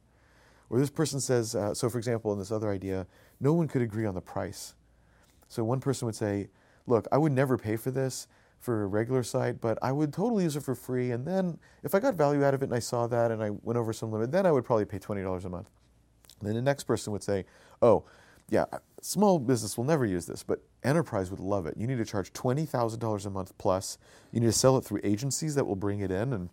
Or 0.68 0.78
this 0.78 0.90
person 0.90 1.20
says, 1.20 1.54
uh, 1.54 1.74
so 1.74 1.88
for 1.88 1.98
example, 1.98 2.32
in 2.32 2.38
this 2.38 2.50
other 2.50 2.70
idea, 2.70 3.06
no 3.40 3.52
one 3.52 3.68
could 3.68 3.82
agree 3.82 4.06
on 4.06 4.14
the 4.14 4.20
price. 4.20 4.74
So 5.48 5.62
one 5.64 5.80
person 5.80 6.06
would 6.06 6.14
say, 6.14 6.48
look, 6.86 7.06
I 7.12 7.18
would 7.18 7.32
never 7.32 7.56
pay 7.56 7.76
for 7.76 7.90
this, 7.90 8.26
for 8.58 8.82
a 8.82 8.86
regular 8.86 9.22
site, 9.22 9.60
but 9.60 9.78
I 9.82 9.92
would 9.92 10.12
totally 10.12 10.44
use 10.44 10.56
it 10.56 10.62
for 10.62 10.74
free. 10.74 11.12
And 11.12 11.24
then 11.24 11.58
if 11.84 11.94
I 11.94 12.00
got 12.00 12.14
value 12.14 12.44
out 12.44 12.54
of 12.54 12.62
it 12.62 12.66
and 12.66 12.74
I 12.74 12.80
saw 12.80 13.06
that 13.06 13.30
and 13.30 13.42
I 13.42 13.50
went 13.50 13.78
over 13.78 13.92
some 13.92 14.10
limit, 14.10 14.32
then 14.32 14.46
I 14.46 14.52
would 14.52 14.64
probably 14.64 14.84
pay 14.84 14.98
$20 14.98 15.44
a 15.44 15.48
month. 15.48 15.70
And 16.40 16.48
then 16.48 16.56
the 16.56 16.62
next 16.62 16.84
person 16.84 17.12
would 17.12 17.22
say, 17.22 17.44
oh, 17.80 18.04
yeah, 18.48 18.64
small 19.02 19.38
business 19.38 19.76
will 19.76 19.84
never 19.84 20.04
use 20.04 20.26
this, 20.26 20.42
but 20.42 20.60
enterprise 20.84 21.30
would 21.30 21.40
love 21.40 21.66
it. 21.66 21.76
You 21.76 21.86
need 21.86 21.98
to 21.98 22.04
charge 22.04 22.32
$20,000 22.32 23.26
a 23.26 23.30
month 23.30 23.56
plus. 23.58 23.98
You 24.32 24.40
need 24.40 24.46
to 24.46 24.52
sell 24.52 24.76
it 24.78 24.84
through 24.84 25.00
agencies 25.02 25.54
that 25.56 25.64
will 25.64 25.76
bring 25.76 26.00
it 26.00 26.10
in 26.10 26.32
and 26.32 26.50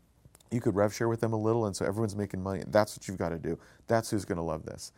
you 0.54 0.62
could 0.62 0.76
rev 0.76 0.94
share 0.94 1.10
with 1.10 1.20
them 1.20 1.34
a 1.34 1.38
little 1.40 1.66
and 1.66 1.76
so 1.76 1.86
everyone's 1.86 2.16
making 2.16 2.42
money. 2.42 2.64
That's 2.68 2.96
what 2.96 3.08
you've 3.08 3.18
got 3.18 3.30
to 3.30 3.40
do. 3.40 3.58
That's 3.88 4.10
who's 4.10 4.26
going 4.26 4.38
to 4.38 4.44
love 4.44 4.66
this. 4.66 4.92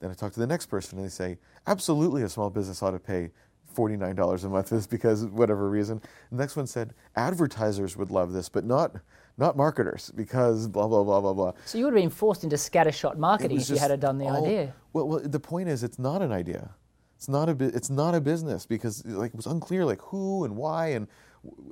Then 0.00 0.10
I 0.10 0.14
talk 0.14 0.32
to 0.32 0.40
the 0.40 0.46
next 0.46 0.66
person 0.66 0.98
and 0.98 1.06
they 1.06 1.10
say, 1.10 1.38
absolutely 1.66 2.22
a 2.22 2.28
small 2.28 2.50
business 2.50 2.82
ought 2.82 2.92
to 2.92 2.98
pay 2.98 3.30
$49 3.74 4.44
a 4.44 4.48
month 4.48 4.72
is 4.72 4.86
because 4.86 5.24
whatever 5.26 5.68
reason. 5.70 6.00
The 6.30 6.36
next 6.36 6.56
one 6.56 6.66
said 6.66 6.94
advertisers 7.16 7.96
would 7.96 8.10
love 8.10 8.32
this, 8.32 8.48
but 8.48 8.64
not 8.64 8.96
not 9.38 9.56
marketers 9.56 10.12
because 10.16 10.68
blah 10.68 10.86
blah 10.86 11.02
blah 11.04 11.20
blah 11.20 11.32
blah. 11.32 11.52
So 11.64 11.78
you 11.78 11.84
would 11.84 11.94
have 11.94 12.02
been 12.02 12.10
forced 12.10 12.44
into 12.44 12.56
scattershot 12.56 13.16
marketing 13.16 13.58
if 13.58 13.70
you 13.70 13.78
had 13.78 13.98
done 14.00 14.18
the 14.18 14.26
all, 14.26 14.44
idea. 14.44 14.74
Well, 14.92 15.08
well, 15.08 15.20
the 15.20 15.40
point 15.40 15.68
is, 15.68 15.82
it's 15.82 15.98
not 15.98 16.20
an 16.20 16.32
idea. 16.32 16.70
It's 17.16 17.28
not 17.28 17.48
a 17.48 17.56
it's 17.64 17.90
not 17.90 18.14
a 18.14 18.20
business 18.20 18.66
because 18.66 19.04
like 19.06 19.32
it 19.32 19.36
was 19.36 19.46
unclear 19.46 19.84
like 19.84 20.00
who 20.02 20.44
and 20.44 20.56
why 20.56 20.88
and, 20.88 21.06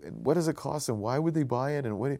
and 0.04 0.24
what 0.24 0.34
does 0.34 0.48
it 0.48 0.56
cost 0.56 0.88
and 0.88 1.00
why 1.00 1.18
would 1.18 1.34
they 1.34 1.42
buy 1.42 1.72
it 1.72 1.84
and 1.84 1.98
what. 1.98 2.18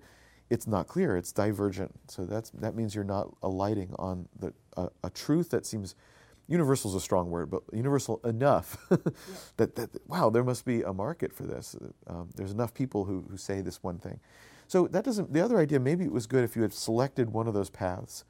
It's 0.51 0.67
not 0.67 0.87
clear. 0.87 1.17
It's 1.17 1.33
divergent. 1.33 1.95
So 2.09 2.25
that's 2.25 2.51
that 2.51 2.75
means 2.75 2.95
you're 2.95 3.05
not 3.05 3.35
alighting 3.43 3.95
on 3.99 4.29
the 4.39 4.53
a, 4.77 4.89
a 5.05 5.11
truth 5.11 5.51
that 5.51 5.67
seems 5.67 5.95
universal 6.49 6.91
is 6.91 6.97
a 6.97 7.01
strong 7.01 7.31
word, 7.31 7.51
but 7.51 7.63
universal 7.73 8.21
enough 8.25 8.89
that, 9.59 9.77
that, 9.77 9.91
wow, 10.09 10.31
there 10.31 10.43
must 10.43 10.65
be 10.65 10.83
a 10.83 10.93
market 10.93 11.33
for 11.33 11.43
this. 11.45 11.77
Um, 12.07 12.31
there's 12.37 12.53
enough 12.53 12.73
people 12.73 13.05
who, 13.05 13.27
who 13.31 13.37
say 13.37 13.61
this 13.61 13.83
one 13.83 13.99
thing. 13.99 14.19
So 14.67 14.87
that 14.89 15.05
doesn't, 15.05 15.33
the 15.33 15.43
other 15.43 15.59
idea, 15.59 15.79
maybe 15.79 16.05
it 16.05 16.13
was 16.13 16.27
good 16.27 16.45
if 16.45 16.57
you 16.57 16.63
had 16.63 16.73
selected 16.73 17.31
one 17.31 17.47
of 17.47 17.55
those 17.55 17.71
paths 17.71 18.25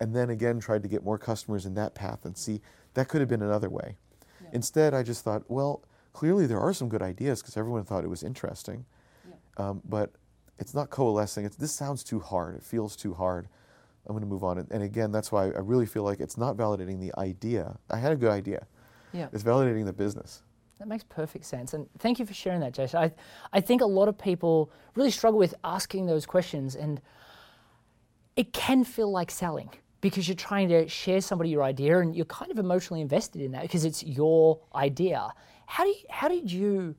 and 0.00 0.14
then 0.14 0.30
again 0.30 0.60
tried 0.60 0.82
to 0.82 0.88
get 0.88 1.02
more 1.02 1.18
customers 1.18 1.64
in 1.64 1.74
that 1.74 1.94
path 1.94 2.24
and 2.24 2.36
see, 2.36 2.60
that 2.94 3.08
could 3.08 3.20
have 3.20 3.28
been 3.28 3.42
another 3.42 3.70
way. 3.70 3.96
Yeah. 4.42 4.48
Instead, 4.52 4.94
I 4.94 5.02
just 5.02 5.24
thought, 5.24 5.42
well, 5.48 5.82
clearly 6.12 6.46
there 6.46 6.60
are 6.60 6.74
some 6.74 6.88
good 6.88 7.02
ideas 7.02 7.40
because 7.40 7.56
everyone 7.56 7.84
thought 7.84 8.04
it 8.04 8.10
was 8.10 8.22
interesting, 8.22 8.84
yeah. 9.26 9.34
um, 9.56 9.82
but 9.88 10.12
it's 10.58 10.74
not 10.74 10.90
coalescing. 10.90 11.44
It's, 11.44 11.56
this 11.56 11.72
sounds 11.72 12.02
too 12.02 12.20
hard. 12.20 12.56
It 12.56 12.62
feels 12.62 12.96
too 12.96 13.14
hard. 13.14 13.48
I'm 14.06 14.12
going 14.12 14.22
to 14.22 14.28
move 14.28 14.44
on. 14.44 14.58
And, 14.70 14.82
again, 14.82 15.10
that's 15.10 15.32
why 15.32 15.46
I 15.46 15.58
really 15.58 15.86
feel 15.86 16.04
like 16.04 16.20
it's 16.20 16.38
not 16.38 16.56
validating 16.56 17.00
the 17.00 17.12
idea. 17.18 17.76
I 17.90 17.98
had 17.98 18.12
a 18.12 18.16
good 18.16 18.30
idea. 18.30 18.66
Yeah. 19.12 19.28
It's 19.32 19.42
validating 19.42 19.84
the 19.84 19.92
business. 19.92 20.42
That 20.78 20.88
makes 20.88 21.04
perfect 21.04 21.44
sense. 21.44 21.74
And 21.74 21.88
thank 21.98 22.18
you 22.18 22.26
for 22.26 22.34
sharing 22.34 22.60
that, 22.60 22.72
Jason. 22.72 23.00
I, 23.00 23.12
I 23.52 23.60
think 23.60 23.80
a 23.80 23.86
lot 23.86 24.08
of 24.08 24.16
people 24.18 24.70
really 24.94 25.10
struggle 25.10 25.38
with 25.38 25.54
asking 25.64 26.06
those 26.06 26.26
questions, 26.26 26.76
and 26.76 27.00
it 28.36 28.52
can 28.52 28.84
feel 28.84 29.10
like 29.10 29.30
selling 29.30 29.70
because 30.02 30.28
you're 30.28 30.36
trying 30.36 30.68
to 30.68 30.86
share 30.86 31.20
somebody 31.20 31.50
your 31.50 31.62
idea 31.62 31.98
and 31.98 32.14
you're 32.14 32.26
kind 32.26 32.52
of 32.52 32.58
emotionally 32.58 33.00
invested 33.00 33.40
in 33.40 33.52
that 33.52 33.62
because 33.62 33.84
it's 33.84 34.04
your 34.04 34.60
idea. 34.74 35.28
How, 35.66 35.84
do 35.84 35.90
you, 35.90 36.04
how 36.10 36.28
did 36.28 36.52
you 36.52 36.94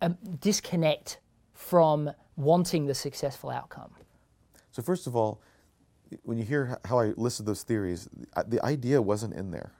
um, 0.00 0.16
disconnect 0.40 1.20
from 1.68 2.10
wanting 2.36 2.86
the 2.86 2.94
successful 2.94 3.50
outcome? 3.50 3.90
So, 4.70 4.82
first 4.82 5.06
of 5.06 5.14
all, 5.14 5.40
when 6.22 6.38
you 6.38 6.44
hear 6.44 6.78
how 6.84 6.98
I 6.98 7.12
listed 7.16 7.46
those 7.46 7.62
theories, 7.62 8.08
the 8.46 8.64
idea 8.64 9.02
wasn't 9.02 9.34
in 9.34 9.50
there. 9.50 9.72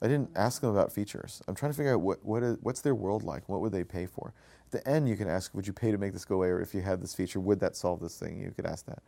I 0.00 0.06
didn't 0.06 0.30
ask 0.36 0.60
them 0.60 0.70
about 0.70 0.92
features. 0.92 1.42
I'm 1.48 1.54
trying 1.54 1.72
to 1.72 1.76
figure 1.76 1.92
out 1.94 2.00
what, 2.00 2.24
what 2.24 2.42
is, 2.42 2.56
what's 2.62 2.80
their 2.80 2.94
world 2.94 3.24
like? 3.24 3.48
What 3.48 3.60
would 3.60 3.72
they 3.72 3.84
pay 3.84 4.06
for? 4.06 4.32
At 4.66 4.84
the 4.84 4.88
end, 4.88 5.08
you 5.08 5.16
can 5.16 5.28
ask, 5.28 5.54
would 5.54 5.66
you 5.66 5.72
pay 5.72 5.90
to 5.90 5.98
make 5.98 6.12
this 6.12 6.24
go 6.24 6.36
away? 6.36 6.48
Or 6.48 6.60
if 6.60 6.72
you 6.72 6.80
had 6.80 7.02
this 7.02 7.14
feature, 7.14 7.40
would 7.40 7.58
that 7.60 7.74
solve 7.74 8.00
this 8.00 8.16
thing? 8.16 8.40
You 8.40 8.52
could 8.52 8.66
ask 8.66 8.86
that. 8.86 9.02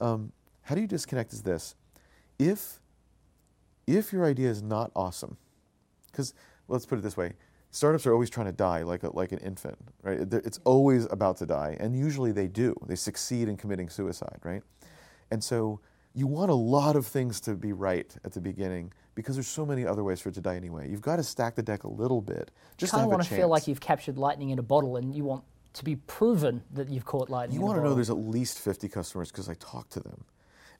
Um, 0.00 0.32
how 0.62 0.74
do 0.74 0.80
you 0.80 0.86
disconnect 0.86 1.32
is 1.32 1.42
this. 1.42 1.74
If, 2.38 2.80
if 3.86 4.12
your 4.12 4.24
idea 4.24 4.50
is 4.50 4.62
not 4.62 4.90
awesome, 4.94 5.38
because 6.10 6.34
well, 6.68 6.74
let's 6.74 6.86
put 6.86 6.98
it 6.98 7.02
this 7.02 7.16
way, 7.16 7.32
startups 7.72 8.06
are 8.06 8.12
always 8.12 8.30
trying 8.30 8.46
to 8.46 8.52
die 8.52 8.82
like, 8.82 9.02
a, 9.02 9.14
like 9.16 9.32
an 9.32 9.38
infant, 9.38 9.76
right? 10.02 10.20
It's 10.20 10.60
always 10.64 11.06
about 11.10 11.38
to 11.38 11.46
die, 11.46 11.76
and 11.80 11.96
usually 11.96 12.30
they 12.30 12.46
do. 12.46 12.76
They 12.86 12.94
succeed 12.94 13.48
in 13.48 13.56
committing 13.56 13.88
suicide, 13.88 14.38
right? 14.44 14.62
And 15.32 15.42
so 15.42 15.80
you 16.14 16.26
want 16.26 16.50
a 16.50 16.54
lot 16.54 16.94
of 16.94 17.06
things 17.06 17.40
to 17.40 17.54
be 17.54 17.72
right 17.72 18.14
at 18.24 18.32
the 18.32 18.40
beginning 18.40 18.92
because 19.14 19.34
there's 19.34 19.48
so 19.48 19.66
many 19.66 19.86
other 19.86 20.04
ways 20.04 20.20
for 20.20 20.28
it 20.28 20.34
to 20.34 20.40
die 20.40 20.56
anyway. 20.56 20.88
You've 20.88 21.02
got 21.02 21.16
to 21.16 21.22
stack 21.22 21.54
the 21.54 21.62
deck 21.62 21.84
a 21.84 21.88
little 21.88 22.20
bit. 22.20 22.50
Just 22.76 22.92
you 22.92 22.98
kind 22.98 23.04
of 23.06 23.10
want 23.10 23.24
to 23.24 23.34
feel 23.34 23.48
like 23.48 23.66
you've 23.66 23.80
captured 23.80 24.18
lightning 24.18 24.50
in 24.50 24.58
a 24.58 24.62
bottle 24.62 24.96
and 24.96 25.14
you 25.14 25.24
want 25.24 25.42
to 25.72 25.84
be 25.84 25.96
proven 25.96 26.62
that 26.72 26.90
you've 26.90 27.06
caught 27.06 27.30
lightning. 27.30 27.58
You 27.58 27.64
want 27.64 27.78
to 27.78 27.82
know 27.82 27.94
there's 27.94 28.10
at 28.10 28.18
least 28.18 28.58
50 28.58 28.88
customers 28.88 29.30
because 29.30 29.48
I 29.48 29.54
talk 29.54 29.88
to 29.90 30.00
them. 30.00 30.24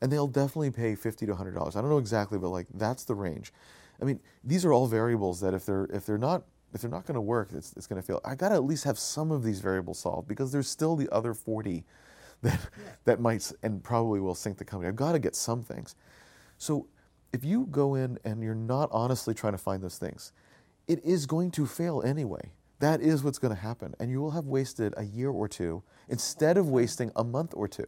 And 0.03 0.11
they'll 0.11 0.27
definitely 0.27 0.71
pay 0.71 0.95
50 0.95 1.27
to 1.27 1.35
$100. 1.35 1.77
I 1.77 1.81
don't 1.81 1.89
know 1.89 1.99
exactly, 1.99 2.39
but 2.39 2.49
like 2.49 2.67
that's 2.75 3.05
the 3.05 3.15
range. 3.15 3.53
I 4.01 4.05
mean, 4.05 4.21
these 4.43 4.65
are 4.65 4.73
all 4.73 4.87
variables 4.87 5.41
that 5.41 5.55
if 5.55 5.65
they're 5.65 5.85
if 5.93 6.05
they're 6.05 6.19
not 6.19 6.43
if 6.75 6.81
they're 6.81 6.91
not 6.91 7.07
going 7.07 7.15
to 7.15 7.21
work, 7.21 7.51
it's, 7.53 7.75
it's 7.77 7.87
going 7.87 8.01
to 8.01 8.07
fail. 8.07 8.21
I 8.25 8.35
got 8.35 8.51
to 8.51 8.55
at 8.55 8.65
least 8.65 8.85
have 8.85 8.99
some 8.99 9.31
of 9.31 9.43
these 9.43 9.61
variables 9.61 9.99
solved 9.99 10.29
because 10.29 10.53
there's 10.53 10.69
still 10.69 10.97
the 10.97 11.09
other 11.13 11.35
40 11.35 11.85
that, 12.43 12.53
yeah. 12.53 12.85
that 13.05 13.21
might 13.21 13.53
and 13.63 13.83
probably 13.83 14.21
will 14.21 14.35
sink 14.35 14.59
the 14.59 14.65
company. 14.65 14.89
I've 14.89 14.97
got 14.97 15.13
to 15.13 15.19
get 15.19 15.37
some 15.37 15.63
things. 15.63 15.95
So 16.59 16.87
if 17.33 17.45
you 17.45 17.67
go 17.71 17.95
in 17.95 18.19
and 18.25 18.43
you're 18.43 18.55
not 18.55 18.89
honestly 18.93 19.35
trying 19.35 19.53
to 19.53 19.59
find 19.59 19.83
those 19.83 19.99
things, 19.99 20.33
it 20.89 21.05
is 21.05 21.27
going 21.27 21.51
to 21.53 21.67
fail 21.67 22.03
anyway. 22.05 22.51
That 22.81 23.01
is 23.01 23.23
what's 23.23 23.39
going 23.39 23.55
to 23.55 23.61
happen. 23.61 23.95
And 24.01 24.11
you 24.11 24.21
will 24.21 24.33
have 24.33 24.47
wasted 24.47 24.93
a 24.97 25.05
year 25.05 25.31
or 25.31 25.47
two 25.47 25.83
instead 26.09 26.57
of 26.57 26.69
wasting 26.69 27.13
a 27.15 27.23
month 27.23 27.55
or 27.57 27.69
two. 27.69 27.87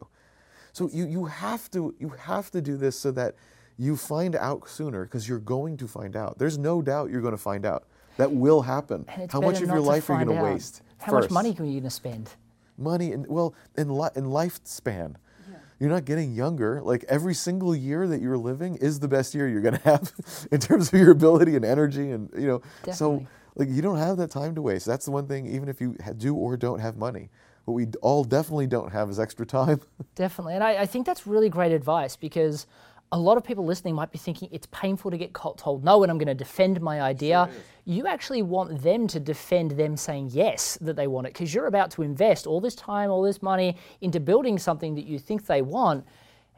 So 0.73 0.89
you, 0.93 1.07
you, 1.07 1.25
have, 1.25 1.71
to, 1.73 1.95
you 1.99 2.11
have 2.11 2.51
to 2.53 2.61
do 2.61 2.77
this 2.77 2.99
so 2.99 3.11
that 3.13 3.35
you 3.77 3.97
find 3.97 4.37
out 4.37 4.69
sooner 4.69 5.05
because 5.05 5.29
you're 5.29 5.41
going 5.41 5.77
to 5.79 5.89
find 5.89 6.17
out. 6.17 6.39
There's 6.39 6.59
no 6.59 6.81
doubt 6.81 7.11
you're 7.11 7.21
going 7.21 7.35
to 7.35 7.39
find 7.39 7.67
out. 7.67 7.87
That 8.17 8.33
will 8.33 8.63
happen. 8.63 9.07
How 9.31 9.41
much 9.41 9.61
of 9.61 9.69
your 9.69 9.81
life 9.81 10.09
are 10.11 10.21
you 10.21 10.27
going 10.27 10.39
to 10.39 10.45
waste? 10.45 10.83
How 10.99 11.13
first? 11.13 11.31
much 11.31 11.35
money 11.35 11.51
are 11.51 11.65
you 11.65 11.73
going 11.73 11.83
to 11.83 11.91
spend? 11.91 12.31
money 12.79 13.13
and 13.13 13.27
well 13.27 13.55
in, 13.77 13.89
li- 13.89 14.11
in 14.17 14.25
lifespan 14.25 15.15
yeah. 15.49 15.57
you're 15.79 15.91
not 15.91 16.05
getting 16.05 16.35
younger 16.35 16.81
like 16.83 17.05
every 17.09 17.35
single 17.35 17.75
year 17.75 18.07
that 18.07 18.21
you're 18.21 18.37
living 18.37 18.77
is 18.77 19.01
the 19.01 19.09
best 19.09 19.35
year 19.35 19.49
you're 19.49 19.61
going 19.61 19.75
to 19.79 19.83
have 19.83 20.13
in 20.51 20.61
terms 20.61 20.93
of 20.93 20.99
your 20.99 21.11
ability 21.11 21.57
and 21.57 21.65
energy 21.65 22.11
and 22.11 22.31
you 22.37 22.47
know 22.47 22.59
Definitely. 22.85 22.95
so 22.95 23.27
like 23.57 23.69
you 23.69 23.83
don't 23.83 23.99
have 23.99 24.17
that 24.17 24.31
time 24.31 24.55
to 24.55 24.63
waste 24.63 24.87
that's 24.87 25.05
the 25.05 25.11
one 25.11 25.27
thing 25.27 25.47
even 25.47 25.69
if 25.69 25.81
you 25.81 25.97
do 26.17 26.35
or 26.35 26.57
don't 26.57 26.81
have 26.81 26.97
money 26.97 27.31
what 27.65 27.75
we 27.75 27.87
all 28.03 28.25
definitely 28.25 28.67
don't 28.67 28.93
have 28.93 29.09
is 29.09 29.19
extra 29.19 29.47
time 29.47 29.81
definitely 30.15 30.55
and 30.55 30.65
I, 30.65 30.83
I 30.83 30.87
think 30.87 31.07
that's 31.07 31.27
really 31.27 31.49
great 31.49 31.73
advice 31.73 32.17
because 32.17 32.67
a 33.13 33.19
lot 33.19 33.37
of 33.37 33.45
people 33.45 33.65
listening 33.65 33.95
might 33.95 34.11
be 34.11 34.19
thinking 34.19 34.49
it's 34.51 34.67
painful 34.73 35.11
to 35.11 35.17
get 35.17 35.33
told 35.35 35.85
no 35.85 36.03
and 36.03 36.11
I'm 36.11 36.19
going 36.19 36.27
to 36.27 36.35
defend 36.35 36.81
my 36.81 37.01
idea. 37.01 37.49
Sure 37.51 37.63
you 37.85 38.07
actually 38.07 38.43
want 38.43 38.83
them 38.83 39.07
to 39.07 39.21
defend 39.21 39.73
them 39.73 39.97
saying 39.97 40.31
yes 40.33 40.79
that 40.81 40.97
they 40.97 41.07
want 41.07 41.27
it 41.27 41.33
because 41.33 41.53
you're 41.53 41.67
about 41.67 41.91
to 41.93 42.03
invest 42.03 42.47
all 42.47 42.61
this 42.61 42.75
time, 42.75 43.11
all 43.11 43.23
this 43.23 43.43
money 43.43 43.77
into 44.01 44.21
building 44.21 44.59
something 44.59 44.95
that 44.95 45.05
you 45.05 45.19
think 45.19 45.47
they 45.47 45.63
want. 45.63 46.05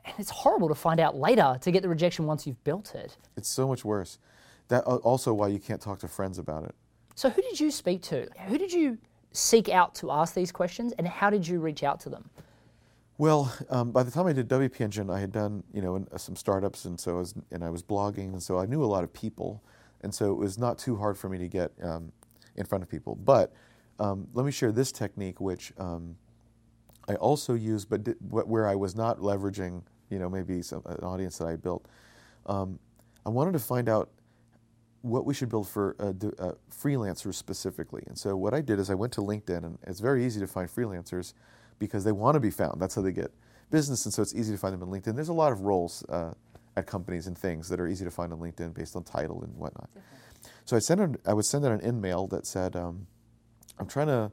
And 0.05 0.15
it's 0.19 0.31
horrible 0.31 0.69
to 0.69 0.75
find 0.75 1.01
out 1.01 1.17
later 1.17 1.59
to 1.61 1.71
get 1.73 1.83
the 1.83 1.89
rejection 1.89 2.27
once 2.27 2.47
you've 2.47 2.63
built 2.63 2.95
it. 2.95 3.17
It's 3.37 3.49
so 3.49 3.67
much 3.67 3.85
worse. 3.85 4.19
That 4.69 4.87
uh, 4.87 4.97
also 4.97 5.35
why 5.35 5.49
you 5.49 5.59
can't 5.59 5.81
talk 5.81 5.99
to 6.01 6.09
friends 6.09 6.39
about 6.39 6.65
it. 6.65 6.75
So 7.17 7.29
who 7.29 7.43
did 7.43 7.59
you 7.59 7.73
speak 7.73 8.03
to? 8.03 8.29
Who 8.47 8.57
did 8.57 8.73
you 8.73 8.99
seek 9.33 9.69
out 9.69 9.95
to 9.97 10.13
ask 10.13 10.35
these 10.35 10.53
questions, 10.53 10.93
and 10.93 11.07
how 11.07 11.31
did 11.31 11.47
you 11.47 11.61
reach 11.61 11.83
out 11.83 11.99
to 12.01 12.09
them? 12.09 12.29
Well, 13.19 13.51
um, 13.71 13.93
by 13.93 14.03
the 14.03 14.11
time 14.11 14.27
I 14.27 14.35
did 14.35 14.47
WP 14.49 14.79
Engine, 14.81 15.09
I 15.09 15.21
had 15.21 15.33
done 15.33 15.65
you 15.73 15.81
know 15.81 16.07
uh, 16.13 16.19
some 16.19 16.37
startups, 16.37 16.85
and 16.85 17.01
so 17.01 17.17
I 17.17 17.19
was, 17.19 17.35
and 17.51 17.65
I 17.65 17.71
was 17.71 17.83
blogging, 17.83 18.33
and 18.33 18.43
so 18.43 18.59
I 18.59 18.67
knew 18.67 18.85
a 18.85 18.87
lot 18.87 19.05
of 19.05 19.13
people, 19.13 19.63
and 20.03 20.15
so 20.15 20.31
it 20.33 20.37
was 20.37 20.59
not 20.59 20.79
too 20.79 20.97
hard 20.97 21.17
for 21.17 21.29
me 21.31 21.39
to 21.39 21.49
get 21.49 21.73
um, 21.83 22.13
in 22.57 22.67
front 22.67 22.85
of 22.85 22.91
people. 22.91 23.15
But 23.15 23.55
um, 23.99 24.29
let 24.35 24.45
me 24.45 24.53
share 24.53 24.71
this 24.71 24.93
technique, 24.93 25.41
which 25.41 25.73
um, 25.79 26.17
I 27.09 27.15
also 27.15 27.55
use, 27.55 27.87
but 27.87 28.07
where 28.21 28.69
I 28.69 28.75
was 28.75 28.95
not 28.95 29.21
leveraging, 29.21 29.83
you 30.11 30.19
know, 30.19 30.29
maybe 30.29 30.61
some, 30.61 30.83
an 30.85 31.03
audience 31.03 31.39
that 31.39 31.47
I 31.47 31.57
built. 31.57 31.87
Um, 32.45 32.79
I 33.25 33.31
wanted 33.31 33.53
to 33.53 33.59
find 33.59 33.89
out 33.89 34.11
what 35.01 35.25
we 35.25 35.33
should 35.33 35.49
build 35.49 35.69
for 35.69 35.97
uh, 35.99 36.13
uh, 36.39 36.53
freelancers 36.71 37.35
specifically. 37.35 38.03
And 38.09 38.19
so 38.19 38.37
what 38.37 38.53
I 38.53 38.61
did 38.61 38.79
is 38.79 38.91
I 38.91 38.95
went 38.95 39.13
to 39.15 39.21
LinkedIn, 39.21 39.65
and 39.65 39.79
it's 39.87 40.01
very 40.01 40.27
easy 40.27 40.41
to 40.41 40.47
find 40.47 40.69
freelancers 40.69 41.33
because 41.79 42.05
they 42.05 42.13
want 42.13 42.35
to 42.35 42.41
be 42.41 42.51
found. 42.51 42.81
That's 42.81 42.95
how 42.95 43.03
they 43.03 43.13
get 43.13 43.33
business, 43.71 44.05
and 44.05 44.15
so 44.15 44.23
it's 44.23 44.35
easy 44.35 44.53
to 44.53 44.59
find 44.59 44.73
them 44.73 44.83
in 44.83 44.89
LinkedIn. 44.89 45.15
There's 45.15 45.29
a 45.29 45.35
lot 45.35 45.53
of 45.53 45.61
roles 45.61 46.05
uh, 46.09 46.33
at 46.77 46.87
companies 46.87 47.27
and 47.27 47.37
things 47.37 47.69
that 47.69 47.81
are 47.81 47.89
easy 47.89 48.05
to 48.05 48.11
find 48.11 48.33
on 48.33 48.39
LinkedIn 48.39 48.75
based 48.75 48.97
on 48.97 49.03
title 49.03 49.43
and 49.43 49.55
whatnot. 49.57 49.89
So 50.65 50.77
I 50.77 50.81
sent 50.81 51.01
an, 51.01 51.17
I 51.27 51.33
would 51.33 51.45
send 51.45 51.65
out 51.65 51.73
an 51.73 51.81
in-mail 51.81 52.27
that 52.29 52.47
said, 52.47 52.77
um, 52.77 53.07
I'm 53.79 53.87
trying 53.87 54.09
to 54.09 54.33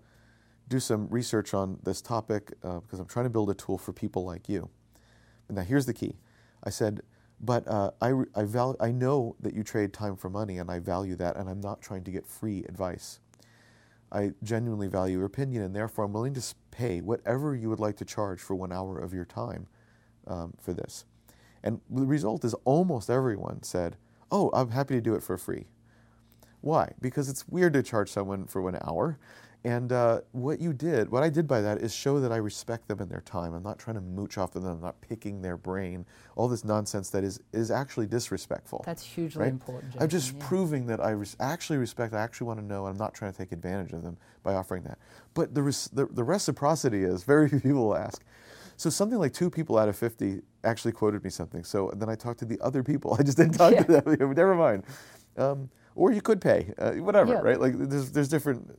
do 0.68 0.80
some 0.80 1.08
research 1.10 1.54
on 1.54 1.80
this 1.84 2.02
topic 2.02 2.54
uh, 2.64 2.80
because 2.80 3.00
I'm 3.00 3.08
trying 3.08 3.26
to 3.26 3.30
build 3.30 3.50
a 3.50 3.54
tool 3.54 3.78
for 3.78 3.94
people 3.94 4.26
like 4.26 4.50
you. 4.50 4.70
And 5.48 5.58
now 5.58 5.64
here's 5.64 5.86
the 5.86 5.94
key. 5.94 6.16
I 6.64 6.70
said, 6.70 7.02
but 7.40 7.68
uh, 7.68 7.92
I, 8.02 8.14
I, 8.36 8.44
val- 8.44 8.78
I 8.80 8.92
know 8.92 9.36
that 9.42 9.54
you 9.54 9.64
trade 9.64 9.94
time 9.94 10.16
for 10.16 10.30
money 10.30 10.58
and 10.58 10.72
I 10.72 10.80
value 10.80 11.16
that 11.18 11.36
and 11.36 11.50
I'm 11.50 11.60
not 11.60 11.82
trying 11.82 12.04
to 12.06 12.12
get 12.12 12.26
free 12.26 12.64
advice. 12.70 13.20
I 14.12 14.32
genuinely 14.44 14.88
value 14.88 15.18
your 15.18 15.26
opinion, 15.26 15.64
and 15.64 15.76
therefore 15.76 16.06
I'm 16.06 16.14
willing 16.14 16.36
to 16.36 16.42
pay 16.74 17.02
whatever 17.02 17.56
you 17.56 17.70
would 17.70 17.80
like 17.80 17.98
to 17.98 18.06
charge 18.06 18.42
for 18.42 18.56
one 18.56 18.74
hour 18.74 19.00
of 19.00 19.14
your 19.14 19.26
time 19.26 19.68
um, 20.28 20.54
for 20.60 20.74
this. 20.74 21.06
And 21.64 21.82
the 21.90 22.06
result 22.06 22.44
is 22.44 22.56
almost 22.66 23.10
everyone 23.10 23.64
said, 23.64 23.98
Oh, 24.32 24.50
I'm 24.54 24.72
happy 24.72 24.96
to 24.96 25.02
do 25.02 25.16
it 25.16 25.24
for 25.24 25.38
free. 25.38 25.68
Why? 26.62 26.94
Because 27.02 27.30
it's 27.30 27.48
weird 27.48 27.74
to 27.74 27.84
charge 27.84 28.10
someone 28.10 28.46
for 28.48 28.62
one 28.62 28.78
hour. 28.84 29.20
And 29.66 29.94
uh, 29.94 30.22
what 30.34 30.60
you 30.60 30.74
did, 30.74 31.10
what 31.10 31.24
I 31.24 31.30
did 31.30 31.48
by 31.48 31.62
that 31.62 31.78
is 31.78 31.94
show 31.96 32.20
that 32.20 32.34
I 32.34 32.36
respect 32.36 32.90
them 32.90 33.00
and 33.00 33.10
their 33.10 33.22
time. 33.22 33.54
I'm 33.54 33.64
not 33.64 33.80
trying 33.80 33.96
to 33.96 34.02
mooch 34.02 34.38
off 34.38 34.58
of 34.58 34.64
them. 34.64 34.74
I'm 34.74 34.82
not 34.82 35.00
picking 35.00 35.42
their 35.42 35.56
brain. 35.56 36.06
All 36.36 36.50
this 36.50 36.66
nonsense 36.66 37.10
that 37.12 37.24
is 37.24 37.40
is 37.54 37.72
actually 37.72 38.08
disrespectful. 38.08 38.84
That's 38.86 39.04
hugely 39.04 39.44
right? 39.44 39.52
important. 39.52 39.94
Jason, 39.94 40.04
I'm 40.04 40.10
just 40.10 40.34
yeah. 40.34 40.46
proving 40.46 40.86
that 40.88 41.00
I 41.00 41.12
res- 41.12 41.38
actually 41.40 41.78
respect. 41.78 42.14
I 42.14 42.20
actually 42.22 42.48
want 42.48 42.60
to 42.60 42.66
know. 42.66 42.88
And 42.88 42.94
I'm 42.94 42.98
not 43.00 43.14
trying 43.14 43.32
to 43.32 43.38
take 43.38 43.54
advantage 43.54 43.94
of 43.94 44.04
them 44.04 44.18
by 44.44 44.54
offering 44.54 44.84
that. 44.84 44.98
But 45.34 45.56
the, 45.56 45.64
res- 45.64 45.88
the 45.94 46.08
the 46.08 46.24
reciprocity 46.26 47.04
is 47.04 47.24
very 47.34 47.48
few 47.48 47.62
people 47.62 47.96
ask. 47.96 48.22
So 48.76 48.90
something 48.90 49.18
like 49.20 49.32
two 49.34 49.50
people 49.50 49.78
out 49.78 49.88
of 49.88 49.96
50 49.96 50.42
actually 50.66 50.92
quoted 50.92 51.24
me 51.24 51.30
something. 51.30 51.64
So 51.64 51.92
then 51.96 52.10
I 52.10 52.16
talked 52.16 52.40
to 52.40 52.46
the 52.46 52.60
other 52.60 52.84
people. 52.84 53.16
I 53.20 53.24
just 53.24 53.38
didn't 53.38 53.54
talk 53.54 53.72
Yeah. 53.72 53.84
to 53.84 54.02
them. 54.02 54.34
Never 54.36 54.56
mind. 54.56 54.84
Um, 55.38 55.70
or 55.96 56.12
you 56.12 56.22
could 56.22 56.42
pay, 56.42 56.74
uh, 56.80 56.94
whatever, 56.96 57.34
Yeah. 57.34 57.40
right? 57.40 57.60
Like 57.62 57.76
there's 57.78 58.12
there's 58.12 58.28
different 58.28 58.78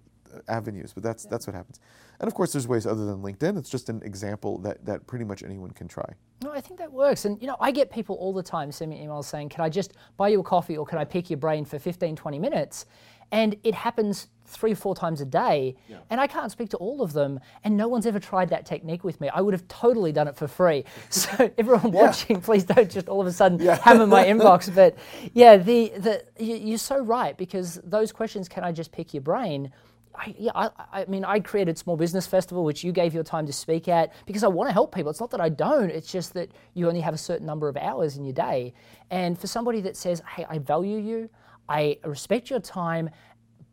avenues, 0.49 0.93
but 0.93 1.03
that's 1.03 1.25
that's 1.27 1.47
what 1.47 1.55
happens. 1.55 1.81
And 2.21 2.29
of 2.29 2.35
course, 2.35 2.53
there's 2.53 2.69
ways 2.69 2.87
other 2.87 3.05
than 3.07 3.23
LinkedIn. 3.23 3.59
It's 3.59 3.71
just 3.71 3.89
an 3.89 4.03
example 4.05 4.59
that 4.59 4.85
that 4.87 5.07
pretty 5.07 5.25
much 5.25 5.43
anyone 5.43 5.71
can 5.71 5.89
try. 5.89 6.07
No, 6.43 6.53
I 6.53 6.61
think 6.61 6.79
that 6.79 6.93
works. 6.93 7.25
And, 7.25 7.41
you 7.41 7.47
know, 7.47 7.57
I 7.59 7.71
get 7.71 7.91
people 7.91 8.17
all 8.17 8.33
the 8.33 8.43
time 8.43 8.71
send 8.71 8.91
me 8.91 9.05
emails 9.05 9.25
saying, 9.25 9.49
can 9.49 9.65
I 9.65 9.69
just 9.69 9.95
buy 10.17 10.29
you 10.29 10.41
a 10.41 10.43
coffee 10.43 10.77
or 10.77 10.85
can 10.85 10.99
I 10.99 11.05
pick 11.05 11.31
your 11.31 11.39
brain 11.39 11.65
for 11.65 11.79
15, 11.79 12.17
20 12.17 12.39
minutes? 12.39 12.87
And 13.33 13.57
it 13.65 13.75
happens 13.75 14.29
three, 14.45 14.73
or 14.73 14.77
four 14.77 14.95
times 14.95 15.23
a 15.23 15.25
day. 15.25 15.75
And 16.11 16.21
I 16.21 16.27
can't 16.27 16.53
speak 16.53 16.69
to 16.71 16.77
all 16.77 17.01
of 17.01 17.15
them. 17.15 17.41
And 17.65 17.77
no 17.77 17.89
one's 17.89 18.05
ever 18.05 18.21
tried 18.21 18.51
that 18.51 18.67
technique 18.67 19.03
with 19.03 19.21
me. 19.21 19.31
I 19.31 19.41
would 19.41 19.55
have 19.55 19.67
totally 19.69 20.13
done 20.13 20.29
it 20.29 20.37
for 20.37 20.47
free. 20.47 20.85
So 21.11 21.51
everyone 21.57 21.91
watching, 21.91 22.41
please 22.43 22.65
don't 22.65 22.91
just 22.91 23.09
all 23.09 23.23
of 23.23 23.27
a 23.27 23.33
sudden 23.33 23.59
hammer 23.59 24.07
my 24.07 24.25
inbox. 24.33 24.73
But 24.73 24.97
yeah, 25.33 25.57
the, 25.57 25.93
the, 25.97 26.25
you're 26.39 26.79
so 26.79 27.03
right 27.03 27.37
because 27.37 27.81
those 27.83 28.13
questions, 28.13 28.49
can 28.49 28.63
I 28.65 28.73
just 28.73 28.93
pick 28.93 29.15
your 29.15 29.23
brain? 29.23 29.73
I, 30.17 30.35
yeah, 30.39 30.53
I, 30.55 30.71
I 30.93 31.05
mean, 31.07 31.25
I 31.25 31.41
created 31.41 31.77
Small 31.79 31.97
Business 31.97 32.27
Festival, 32.27 32.65
which 32.65 32.85
you 32.85 32.93
gave 32.93 33.15
your 33.15 33.25
time 33.25 33.47
to 33.47 33.53
speak 33.53 33.89
at, 33.89 34.13
because 34.27 34.45
I 34.45 34.49
want 34.49 34.69
to 34.69 34.73
help 34.73 34.95
people. 34.95 35.11
It's 35.11 35.21
not 35.21 35.31
that 35.31 35.41
I 35.41 35.49
don't, 35.49 35.91
it's 35.91 36.11
just 36.11 36.35
that 36.35 36.51
you 36.75 36.89
only 36.89 37.01
have 37.01 37.15
a 37.15 37.19
certain 37.19 37.47
number 37.47 37.69
of 37.69 37.77
hours 37.77 38.17
in 38.17 38.25
your 38.25 38.33
day. 38.33 38.75
And 39.11 39.39
for 39.39 39.47
somebody 39.47 39.81
that 39.83 39.97
says, 39.97 40.23
hey, 40.37 40.47
I 40.49 40.59
value 40.59 40.99
you, 40.99 41.31
I 41.69 41.99
respect 42.05 42.51
your 42.51 42.61
time, 42.61 43.11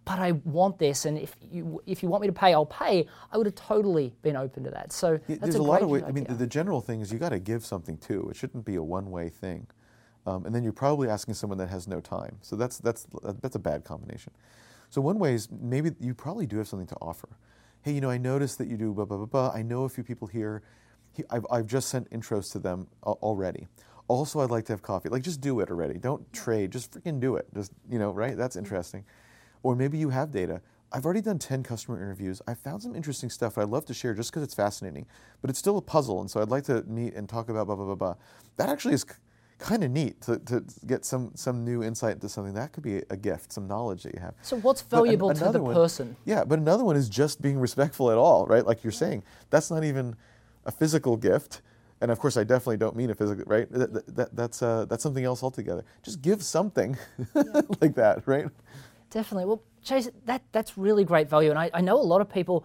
but 0.06 0.20
I 0.20 0.32
want 0.32 0.80
this, 0.80 1.06
and 1.06 1.18
if 1.18 1.36
you 1.52 1.82
if 1.86 2.02
you 2.02 2.10
want 2.10 2.22
me 2.22 2.28
to 2.28 2.34
pay, 2.34 2.54
I'll 2.54 2.66
pay. 2.66 3.08
I 3.32 3.38
would 3.38 3.46
have 3.46 3.56
totally 3.56 4.14
been 4.24 4.36
open 4.36 4.64
to 4.64 4.72
that. 4.72 4.92
So 4.92 5.20
Yeah, 5.28 5.36
that's 5.36 5.40
There's 5.42 5.56
a, 5.56 5.60
a, 5.60 5.62
lot 5.62 5.80
great 5.80 5.84
of 5.84 5.90
ways. 5.90 6.04
I 6.08 6.12
mean, 6.12 6.24
idea. 6.24 6.38
the 6.38 6.48
general 6.48 6.82
thing 6.82 7.02
is 7.02 7.14
you 7.14 7.20
got 7.20 7.30
to 7.30 7.40
give 7.40 7.64
something 7.64 7.98
too. 7.98 8.28
It 8.32 8.36
shouldn't 8.36 8.66
be 8.66 8.76
a 8.76 8.84
one-way 8.84 9.30
thing. 9.30 9.68
Um, 10.26 10.46
and 10.46 10.54
then 10.54 10.64
you're 10.64 10.74
probably 10.74 11.08
asking 11.08 11.36
someone 11.36 11.58
that 11.60 11.70
has 11.70 11.88
no 11.88 12.00
time. 12.00 12.38
So 12.42 12.56
that's 12.56 12.80
that's 12.80 13.06
that's 13.42 13.56
a 13.56 13.60
bad 13.60 13.84
combination. 13.84 14.34
So 14.92 15.00
one 15.00 15.20
way 15.20 15.34
is 15.34 15.48
maybe 15.50 15.92
you 16.02 16.14
probably 16.14 16.46
do 16.46 16.58
have 16.58 16.68
something 16.68 16.88
to 16.88 16.98
offer. 17.02 17.30
Hey, 17.82 17.94
you 17.94 18.02
know, 18.02 18.10
I 18.10 18.18
noticed 18.18 18.58
that 18.58 18.68
you 18.68 18.76
do 18.78 18.94
blah 18.94 19.06
blah 19.06 19.18
blah 19.18 19.26
blah. 19.26 19.52
I 19.56 19.64
know 19.64 19.86
a 19.86 19.90
few 19.90 20.04
people 20.04 20.28
here. 20.28 20.62
I've 21.30 21.46
I've 21.50 21.66
just 21.66 21.88
sent 21.90 22.12
intros 22.12 22.52
to 22.52 22.60
them 22.60 22.88
already. 23.02 23.68
Also, 24.10 24.42
I'd 24.42 24.52
like 24.52 24.66
to 24.66 24.74
have 24.74 24.82
coffee. 24.82 25.08
Like, 25.08 25.24
just 25.24 25.40
do 25.40 25.62
it 25.62 25.70
already. 25.70 25.98
Don't 25.98 26.32
trade. 26.34 26.72
Just 26.72 26.92
freaking 26.92 27.22
do 27.22 27.38
it. 27.38 27.48
Just 27.54 27.72
you 27.90 28.00
know, 28.00 28.12
right? 28.12 28.36
That's 28.36 28.58
interesting. 28.58 29.06
Or 29.64 29.78
maybe 29.78 29.98
you 29.98 30.10
have 30.10 30.30
data. 30.30 30.62
I've 30.92 31.06
already 31.06 31.22
done 31.22 31.40
10 31.40 31.64
customer 31.64 31.96
interviews. 31.96 32.42
I 32.46 32.54
found 32.54 32.84
some 32.84 32.94
interesting 32.94 33.30
stuff 33.30 33.58
I'd 33.58 33.70
love 33.70 33.86
to 33.86 33.94
share 33.94 34.14
just 34.14 34.30
because 34.30 34.44
it's 34.44 34.54
fascinating. 34.54 35.06
But 35.40 35.50
it's 35.50 35.60
still 35.60 35.78
a 35.78 35.82
puzzle, 35.82 36.20
and 36.20 36.30
so 36.30 36.42
I'd 36.42 36.50
like 36.50 36.66
to 36.66 36.84
meet 36.84 37.14
and 37.14 37.30
talk 37.30 37.48
about 37.48 37.68
blah, 37.68 37.78
blah, 37.78 37.86
blah, 37.86 37.96
blah. 37.96 38.16
That 38.58 38.68
actually 38.68 38.96
is 38.96 39.06
kind 39.62 39.84
of 39.84 39.92
neat 39.92 40.20
to, 40.22 40.38
to 40.40 40.64
get 40.86 41.06
some, 41.06 41.32
some 41.36 41.64
new 41.64 41.84
insight 41.84 42.16
into 42.16 42.28
something. 42.28 42.54
That 42.54 42.74
could 42.74 42.84
be 42.84 42.98
a 43.10 43.16
gift, 43.18 43.54
some 43.54 43.68
knowledge 43.68 44.04
that 44.04 44.14
you 44.14 44.20
have. 44.20 44.34
so 44.42 44.58
what's 44.58 44.82
But 44.82 44.98
an- 44.98 45.04
valuable 45.06 45.34
to 45.34 45.50
the 45.52 45.62
one- 45.62 45.74
person? 45.76 46.16
Yeah, 46.26 46.44
but 46.44 46.60
another 46.60 46.84
one 46.84 46.96
is 46.96 47.08
just 47.08 47.42
being 47.42 47.60
respectful 47.60 48.12
at 48.12 48.18
all, 48.18 48.46
right? 48.48 48.66
Like 48.66 48.84
you're 48.84 48.92
saying, 48.92 49.24
that's 49.50 49.72
not 49.72 49.84
even 49.84 50.16
a 50.66 50.72
physical 50.72 51.16
gift. 51.16 51.62
And 52.02 52.10
of 52.12 52.20
course, 52.20 52.36
I 52.36 52.44
definitely 52.44 52.78
don't 52.78 52.96
mean 52.96 53.12
a 53.12 53.16
physical, 53.16 53.44
right? 53.48 53.72
That, 53.72 53.94
that- 53.94 54.16
that, 54.16 54.36
that's, 54.36 54.62
uh, 54.64 54.86
that's 54.86 55.04
something 55.04 55.24
else 55.24 55.44
altogether. 55.44 55.86
Just 56.04 56.22
give 56.22 56.44
something 56.44 56.98
like 57.82 57.96
that, 57.96 58.24
right? 58.28 58.48
Definitely. 59.12 59.46
Well, 59.46 59.62
Jason, 59.84 60.14
that 60.26 60.42
that's 60.52 60.78
really 60.78 61.04
great 61.04 61.30
value, 61.30 61.50
and 61.50 61.60
I, 61.60 61.70
I 61.74 61.82
know 61.82 61.98
a 61.98 62.02
lot 62.14 62.22
of 62.22 62.30
people. 62.30 62.64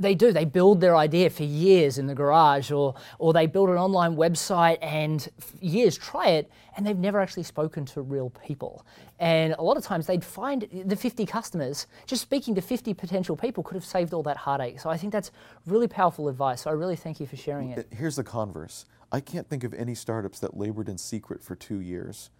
They 0.00 0.14
do. 0.14 0.32
They 0.32 0.44
build 0.44 0.80
their 0.80 0.96
idea 0.96 1.30
for 1.30 1.44
years 1.44 1.98
in 1.98 2.06
the 2.08 2.14
garage, 2.14 2.72
or 2.72 2.94
or 3.18 3.32
they 3.32 3.46
build 3.46 3.68
an 3.70 3.76
online 3.76 4.16
website 4.16 4.78
and 4.82 5.28
years 5.60 5.96
try 5.96 6.30
it, 6.30 6.50
and 6.76 6.84
they've 6.84 6.98
never 6.98 7.20
actually 7.20 7.44
spoken 7.44 7.84
to 7.86 8.02
real 8.02 8.30
people. 8.44 8.84
And 9.20 9.54
a 9.56 9.62
lot 9.62 9.76
of 9.76 9.84
times 9.84 10.06
they'd 10.06 10.24
find 10.24 10.68
the 10.84 10.96
50 10.96 11.24
customers. 11.26 11.86
Just 12.06 12.22
speaking 12.22 12.56
to 12.56 12.60
50 12.60 12.92
potential 12.94 13.36
people 13.36 13.62
could 13.62 13.76
have 13.76 13.84
saved 13.84 14.12
all 14.12 14.24
that 14.24 14.36
heartache. 14.36 14.80
So 14.80 14.90
I 14.90 14.96
think 14.96 15.12
that's 15.12 15.30
really 15.66 15.86
powerful 15.86 16.28
advice. 16.28 16.62
So 16.62 16.70
I 16.70 16.72
really 16.72 16.96
thank 16.96 17.20
you 17.20 17.26
for 17.26 17.36
sharing 17.36 17.70
it. 17.70 17.78
Eh, 17.78 17.96
here's 17.96 18.16
the 18.16 18.24
converse. 18.24 18.86
I 19.12 19.20
can't 19.20 19.48
think 19.48 19.62
of 19.62 19.72
any 19.74 19.94
startups 19.94 20.40
that 20.40 20.56
labored 20.56 20.88
in 20.88 20.98
secret 20.98 21.44
for 21.44 21.54
two 21.54 21.78
years 21.78 22.30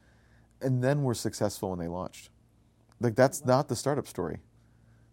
and 0.61 0.83
then 0.83 1.05
were 1.05 1.14
successful 1.14 1.71
when 1.71 1.79
they 1.79 1.87
launched. 1.88 2.31
Like 3.01 3.14
that's 3.14 3.45
not 3.45 3.69
the 3.69 3.77
startup 3.77 4.09
story. 4.09 4.40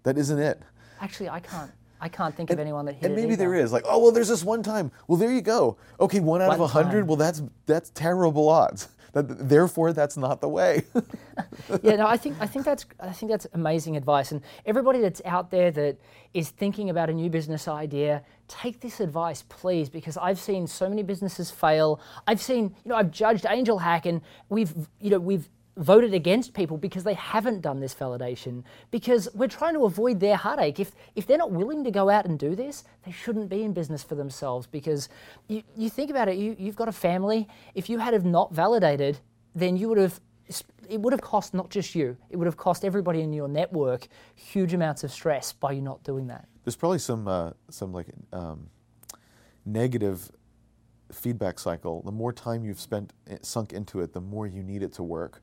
That 0.03 0.17
isn't 0.17 0.39
it. 0.39 0.61
Actually, 0.99 1.29
I 1.29 1.39
can't. 1.39 1.71
I 2.01 2.09
can't 2.09 2.35
think 2.35 2.49
of 2.49 2.59
anyone 2.59 2.85
that 2.85 2.95
hit 2.95 3.05
And 3.05 3.13
it 3.13 3.15
maybe 3.15 3.33
either. 3.33 3.45
there 3.45 3.55
is. 3.55 3.71
Like, 3.71 3.85
oh 3.87 3.99
well, 3.99 4.11
there's 4.11 4.27
this 4.27 4.43
one 4.43 4.63
time. 4.63 4.91
Well, 5.07 5.17
there 5.17 5.31
you 5.31 5.41
go. 5.41 5.77
Okay, 5.99 6.19
one 6.19 6.41
out 6.41 6.53
of 6.53 6.59
a 6.59 6.67
hundred. 6.67 7.07
Well, 7.07 7.15
that's 7.15 7.43
that's 7.67 7.91
terrible 7.91 8.49
odds. 8.49 8.89
That, 9.13 9.49
therefore, 9.49 9.91
that's 9.91 10.15
not 10.15 10.39
the 10.39 10.47
way. 10.47 10.83
yeah, 11.83 11.97
no, 11.97 12.07
I 12.07 12.15
think 12.15 12.37
I 12.39 12.47
think 12.47 12.63
that's 12.63 12.85
I 12.97 13.11
think 13.11 13.29
that's 13.29 13.45
amazing 13.53 13.97
advice. 13.97 14.31
And 14.31 14.41
everybody 14.65 15.01
that's 15.01 15.21
out 15.25 15.51
there 15.51 15.69
that 15.69 15.97
is 16.33 16.49
thinking 16.49 16.89
about 16.89 17.09
a 17.09 17.13
new 17.13 17.29
business 17.29 17.67
idea, 17.67 18.23
take 18.47 18.79
this 18.79 19.01
advice, 19.01 19.43
please, 19.49 19.89
because 19.89 20.15
I've 20.15 20.39
seen 20.39 20.65
so 20.65 20.87
many 20.87 21.03
businesses 21.03 21.51
fail. 21.51 21.99
I've 22.25 22.41
seen, 22.41 22.73
you 22.85 22.89
know, 22.89 22.95
I've 22.95 23.11
judged 23.11 23.45
Angel 23.49 23.79
Hack, 23.79 24.05
and 24.05 24.21
we've, 24.47 24.73
you 25.01 25.09
know, 25.09 25.19
we've 25.19 25.49
voted 25.77 26.13
against 26.13 26.53
people 26.53 26.77
because 26.77 27.03
they 27.03 27.13
haven't 27.13 27.61
done 27.61 27.79
this 27.79 27.95
validation 27.95 28.63
because 28.91 29.29
we're 29.33 29.47
trying 29.47 29.73
to 29.73 29.85
avoid 29.85 30.19
their 30.19 30.35
heartache 30.35 30.79
if 30.79 30.91
if 31.15 31.25
they're 31.25 31.37
not 31.37 31.51
willing 31.51 31.83
to 31.83 31.91
go 31.91 32.09
out 32.09 32.25
and 32.25 32.37
do 32.37 32.55
this 32.55 32.83
they 33.05 33.11
shouldn't 33.11 33.49
be 33.49 33.63
in 33.63 33.71
business 33.71 34.03
for 34.03 34.15
themselves 34.15 34.67
because 34.67 35.07
you, 35.47 35.63
you 35.77 35.89
think 35.89 36.09
about 36.09 36.27
it 36.27 36.37
you, 36.37 36.55
you've 36.59 36.75
got 36.75 36.89
a 36.89 36.91
family 36.91 37.47
if 37.73 37.89
you 37.89 37.99
had 37.99 38.13
have 38.13 38.25
not 38.25 38.53
validated 38.53 39.17
then 39.55 39.77
you 39.77 39.87
would 39.87 39.97
have 39.97 40.19
it 40.89 40.99
would 40.99 41.13
have 41.13 41.21
cost 41.21 41.53
not 41.53 41.69
just 41.69 41.95
you, 41.95 42.17
it 42.29 42.35
would 42.35 42.45
have 42.45 42.57
cost 42.57 42.83
everybody 42.83 43.21
in 43.21 43.31
your 43.31 43.47
network 43.47 44.07
huge 44.35 44.73
amounts 44.73 45.03
of 45.03 45.11
stress 45.11 45.53
by 45.53 45.71
you 45.71 45.81
not 45.81 46.03
doing 46.03 46.27
that. 46.27 46.47
There's 46.63 46.75
probably 46.75 46.99
some 46.99 47.27
uh, 47.27 47.51
some 47.69 47.93
like 47.93 48.07
um, 48.33 48.69
negative 49.65 50.29
feedback 51.11 51.59
cycle. 51.59 52.01
The 52.03 52.11
more 52.11 52.33
time 52.33 52.63
you've 52.63 52.79
spent 52.79 53.13
eh, 53.29 53.37
sunk 53.41 53.73
into 53.73 54.01
it, 54.01 54.13
the 54.13 54.21
more 54.21 54.47
you 54.47 54.63
need 54.63 54.83
it 54.83 54.93
to 54.93 55.03
work, 55.03 55.41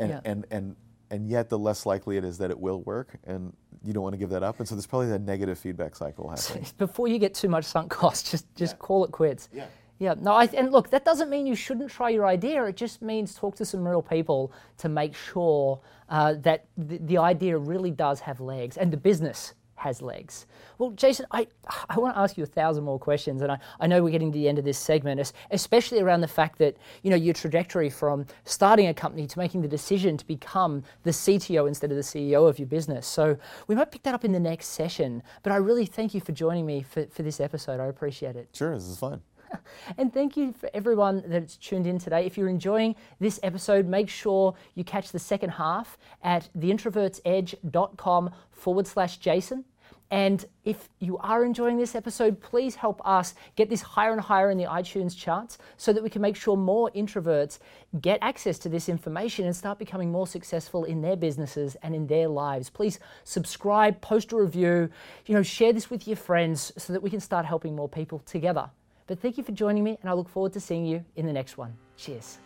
and 0.00 0.10
Yeah. 0.10 0.20
and 0.24 0.46
and 0.50 0.76
and 1.10 1.28
yet 1.28 1.48
the 1.48 1.58
less 1.58 1.86
likely 1.86 2.16
it 2.16 2.24
is 2.24 2.38
that 2.38 2.50
it 2.50 2.58
will 2.58 2.82
work, 2.82 3.16
and 3.24 3.52
you 3.84 3.92
don't 3.92 4.02
want 4.02 4.12
to 4.14 4.18
give 4.18 4.30
that 4.30 4.42
up. 4.42 4.58
And 4.60 4.68
so 4.68 4.74
there's 4.74 4.86
probably 4.86 5.08
that 5.08 5.22
negative 5.22 5.58
feedback 5.58 5.96
cycle 5.96 6.28
happening. 6.34 6.66
Before 6.78 7.08
you 7.08 7.18
get 7.18 7.34
too 7.34 7.48
much 7.48 7.64
sunk 7.64 7.90
cost, 7.90 8.30
just 8.30 8.46
just 8.54 8.78
call 8.78 9.04
it 9.04 9.12
quits. 9.12 9.48
Yeah. 9.52 9.66
Yeah. 9.98 10.14
No, 10.18 10.32
I, 10.32 10.44
and 10.56 10.72
look, 10.72 10.88
that 10.90 11.04
doesn't 11.04 11.28
mean 11.28 11.46
you 11.46 11.54
shouldn't 11.54 11.90
try 11.90 12.08
your 12.08 12.26
idea. 12.26 12.64
It 12.64 12.76
just 12.76 13.02
means 13.02 13.34
talk 13.34 13.54
to 13.56 13.64
some 13.66 13.86
real 13.86 14.00
people 14.02 14.50
to 14.78 14.88
make 14.88 15.14
sure 15.14 15.78
uh, 16.08 16.34
that 16.40 16.64
the, 16.78 16.96
the 16.98 17.18
idea 17.18 17.58
really 17.58 17.90
does 17.90 18.20
have 18.20 18.40
legs 18.40 18.78
and 18.78 18.90
the 18.90 18.96
business 18.96 19.52
has 19.80 20.02
legs. 20.02 20.46
Well, 20.78 20.90
Jason, 20.90 21.26
I, 21.30 21.46
I 21.88 21.98
want 21.98 22.14
to 22.14 22.20
ask 22.20 22.36
you 22.36 22.44
a 22.44 22.46
thousand 22.46 22.84
more 22.84 22.98
questions, 22.98 23.40
and 23.40 23.50
I, 23.50 23.58
I 23.80 23.86
know 23.86 24.02
we're 24.02 24.10
getting 24.10 24.30
to 24.30 24.38
the 24.38 24.48
end 24.48 24.58
of 24.58 24.64
this 24.64 24.78
segment, 24.78 25.32
especially 25.50 26.00
around 26.00 26.20
the 26.20 26.28
fact 26.28 26.58
that 26.58 26.76
you 27.02 27.10
know 27.10 27.16
your 27.16 27.34
trajectory 27.34 27.88
from 27.88 28.26
starting 28.44 28.88
a 28.88 28.94
company 28.94 29.26
to 29.26 29.38
making 29.38 29.62
the 29.62 29.68
decision 29.68 30.16
to 30.18 30.26
become 30.26 30.82
the 31.02 31.10
CTO 31.10 31.66
instead 31.66 31.90
of 31.90 31.96
the 31.96 32.02
CEO 32.02 32.48
of 32.48 32.58
your 32.58 32.68
business. 32.68 33.06
So 33.06 33.38
we 33.68 33.74
might 33.74 33.90
pick 33.90 34.02
that 34.02 34.14
up 34.14 34.24
in 34.24 34.32
the 34.32 34.40
next 34.40 34.68
session. 34.68 35.22
But 35.42 35.52
I 35.52 35.56
really 35.56 35.86
thank 35.86 36.14
you 36.14 36.20
for 36.20 36.32
joining 36.32 36.66
me 36.66 36.82
for, 36.82 37.06
for 37.06 37.22
this 37.22 37.40
episode. 37.40 37.80
I 37.80 37.86
appreciate 37.86 38.36
it. 38.36 38.48
Sure, 38.52 38.74
this 38.74 38.86
is 38.86 38.98
fun. 38.98 39.22
And 39.98 40.12
thank 40.12 40.36
you 40.36 40.52
for 40.52 40.70
everyone 40.72 41.24
that's 41.26 41.56
tuned 41.56 41.86
in 41.86 41.98
today. 41.98 42.24
If 42.24 42.38
you're 42.38 42.48
enjoying 42.48 42.94
this 43.18 43.40
episode, 43.42 43.86
make 43.86 44.08
sure 44.08 44.54
you 44.74 44.84
catch 44.84 45.10
the 45.10 45.18
second 45.18 45.50
half 45.50 45.98
at 46.22 46.48
theintrovertsedge.com 46.56 48.30
forward 48.52 48.86
slash 48.86 49.16
Jason. 49.18 49.64
And 50.10 50.44
if 50.64 50.88
you 50.98 51.18
are 51.18 51.44
enjoying 51.44 51.78
this 51.78 51.94
episode, 51.94 52.40
please 52.40 52.74
help 52.74 53.00
us 53.06 53.34
get 53.54 53.70
this 53.70 53.80
higher 53.80 54.10
and 54.10 54.20
higher 54.20 54.50
in 54.50 54.58
the 54.58 54.64
iTunes 54.64 55.16
charts 55.16 55.58
so 55.76 55.92
that 55.92 56.02
we 56.02 56.10
can 56.10 56.20
make 56.20 56.34
sure 56.34 56.56
more 56.56 56.90
introverts 56.96 57.60
get 58.00 58.18
access 58.20 58.58
to 58.60 58.68
this 58.68 58.88
information 58.88 59.44
and 59.44 59.54
start 59.54 59.78
becoming 59.78 60.10
more 60.10 60.26
successful 60.26 60.84
in 60.84 61.00
their 61.00 61.14
businesses 61.14 61.76
and 61.84 61.94
in 61.94 62.08
their 62.08 62.26
lives. 62.26 62.68
Please 62.68 62.98
subscribe, 63.22 64.00
post 64.00 64.32
a 64.32 64.36
review, 64.36 64.90
you 65.26 65.34
know, 65.34 65.44
share 65.44 65.72
this 65.72 65.90
with 65.90 66.08
your 66.08 66.16
friends 66.16 66.72
so 66.76 66.92
that 66.92 67.02
we 67.02 67.10
can 67.10 67.20
start 67.20 67.46
helping 67.46 67.76
more 67.76 67.88
people 67.88 68.18
together. 68.20 68.68
But 69.06 69.20
thank 69.20 69.38
you 69.38 69.44
for 69.44 69.52
joining 69.52 69.84
me, 69.84 69.96
and 70.00 70.10
I 70.10 70.12
look 70.12 70.28
forward 70.28 70.52
to 70.54 70.60
seeing 70.60 70.86
you 70.86 71.04
in 71.16 71.26
the 71.26 71.32
next 71.32 71.56
one. 71.56 71.76
Cheers. 71.96 72.38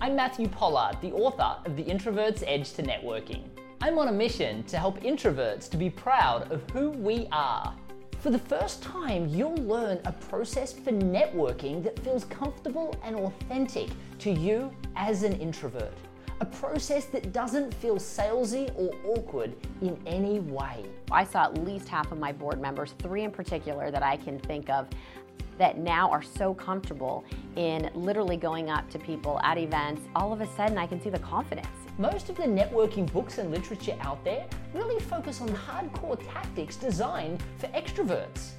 I'm 0.00 0.14
Matthew 0.14 0.48
Pollard, 0.48 1.00
the 1.00 1.12
author 1.12 1.56
of 1.64 1.76
The 1.76 1.82
Introvert's 1.82 2.44
Edge 2.46 2.72
to 2.74 2.82
Networking. 2.82 3.42
I'm 3.80 3.98
on 3.98 4.08
a 4.08 4.12
mission 4.12 4.62
to 4.64 4.78
help 4.78 5.00
introverts 5.00 5.68
to 5.70 5.76
be 5.76 5.90
proud 5.90 6.50
of 6.50 6.62
who 6.70 6.90
we 6.90 7.28
are. 7.32 7.74
For 8.20 8.30
the 8.30 8.38
first 8.38 8.82
time, 8.82 9.28
you'll 9.28 9.56
learn 9.56 10.00
a 10.06 10.12
process 10.12 10.72
for 10.72 10.92
networking 10.92 11.82
that 11.84 11.98
feels 11.98 12.24
comfortable 12.24 12.96
and 13.04 13.16
authentic 13.16 13.90
to 14.20 14.30
you 14.30 14.70
as 14.96 15.22
an 15.22 15.34
introvert. 15.34 15.92
A 16.40 16.46
process 16.46 17.04
that 17.06 17.32
doesn't 17.32 17.74
feel 17.74 17.96
salesy 17.96 18.72
or 18.76 18.90
awkward 19.14 19.54
in 19.82 19.98
any 20.06 20.40
way. 20.40 20.84
I 21.10 21.24
saw 21.24 21.44
at 21.44 21.64
least 21.64 21.86
half 21.88 22.10
of 22.10 22.18
my 22.18 22.32
board 22.32 22.60
members, 22.60 22.94
three 22.98 23.24
in 23.24 23.30
particular 23.30 23.90
that 23.90 24.02
I 24.02 24.16
can 24.16 24.38
think 24.38 24.70
of, 24.70 24.88
that 25.58 25.78
now 25.78 26.10
are 26.10 26.22
so 26.22 26.54
comfortable 26.54 27.24
in 27.56 27.90
literally 27.94 28.36
going 28.36 28.70
up 28.70 28.88
to 28.90 28.98
people 28.98 29.40
at 29.42 29.58
events. 29.58 30.02
All 30.14 30.32
of 30.32 30.40
a 30.40 30.46
sudden, 30.56 30.78
I 30.78 30.86
can 30.86 31.00
see 31.00 31.10
the 31.10 31.18
confidence. 31.18 31.68
Most 31.98 32.28
of 32.28 32.36
the 32.36 32.42
networking 32.42 33.10
books 33.12 33.38
and 33.38 33.50
literature 33.50 33.96
out 34.00 34.24
there 34.24 34.46
really 34.74 35.00
focus 35.00 35.40
on 35.40 35.48
hardcore 35.48 36.18
tactics 36.32 36.76
designed 36.76 37.40
for 37.58 37.68
extroverts. 37.68 38.50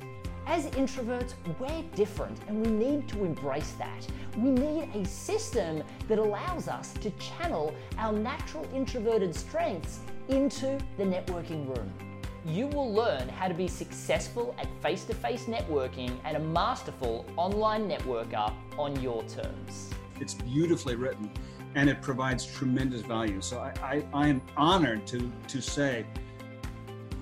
As 0.47 0.67
introverts, 0.67 1.33
we're 1.59 1.83
different 1.95 2.37
and 2.47 2.65
we 2.65 2.71
need 2.71 3.09
to 3.09 3.25
embrace 3.25 3.71
that. 3.79 4.07
We 4.37 4.51
need 4.51 4.89
a 4.93 5.03
system 5.05 5.83
that 6.07 6.19
allows 6.19 6.67
us 6.67 6.93
to 7.01 7.09
channel 7.11 7.73
our 7.97 8.13
natural 8.13 8.67
introverted 8.73 9.35
strengths 9.35 9.99
into 10.29 10.77
the 10.97 11.03
networking 11.03 11.67
room. 11.75 11.91
You 12.45 12.67
will 12.67 12.93
learn 12.93 13.27
how 13.27 13.47
to 13.47 13.55
be 13.55 13.67
successful 13.67 14.55
at 14.59 14.67
face 14.79 15.03
to 15.05 15.15
face 15.15 15.45
networking 15.45 16.15
and 16.25 16.37
a 16.37 16.39
masterful 16.39 17.25
online 17.37 17.89
networker 17.89 18.53
on 18.77 19.01
your 19.01 19.23
terms. 19.23 19.89
It's 20.19 20.35
beautifully 20.35 20.95
written 20.95 21.31
and 21.73 21.89
it 21.89 22.03
provides 22.03 22.45
tremendous 22.45 23.01
value. 23.01 23.41
So 23.41 23.59
I, 23.59 23.73
I, 23.81 24.05
I 24.13 24.27
am 24.27 24.43
honored 24.55 25.07
to, 25.07 25.31
to 25.47 25.59
say, 25.59 26.05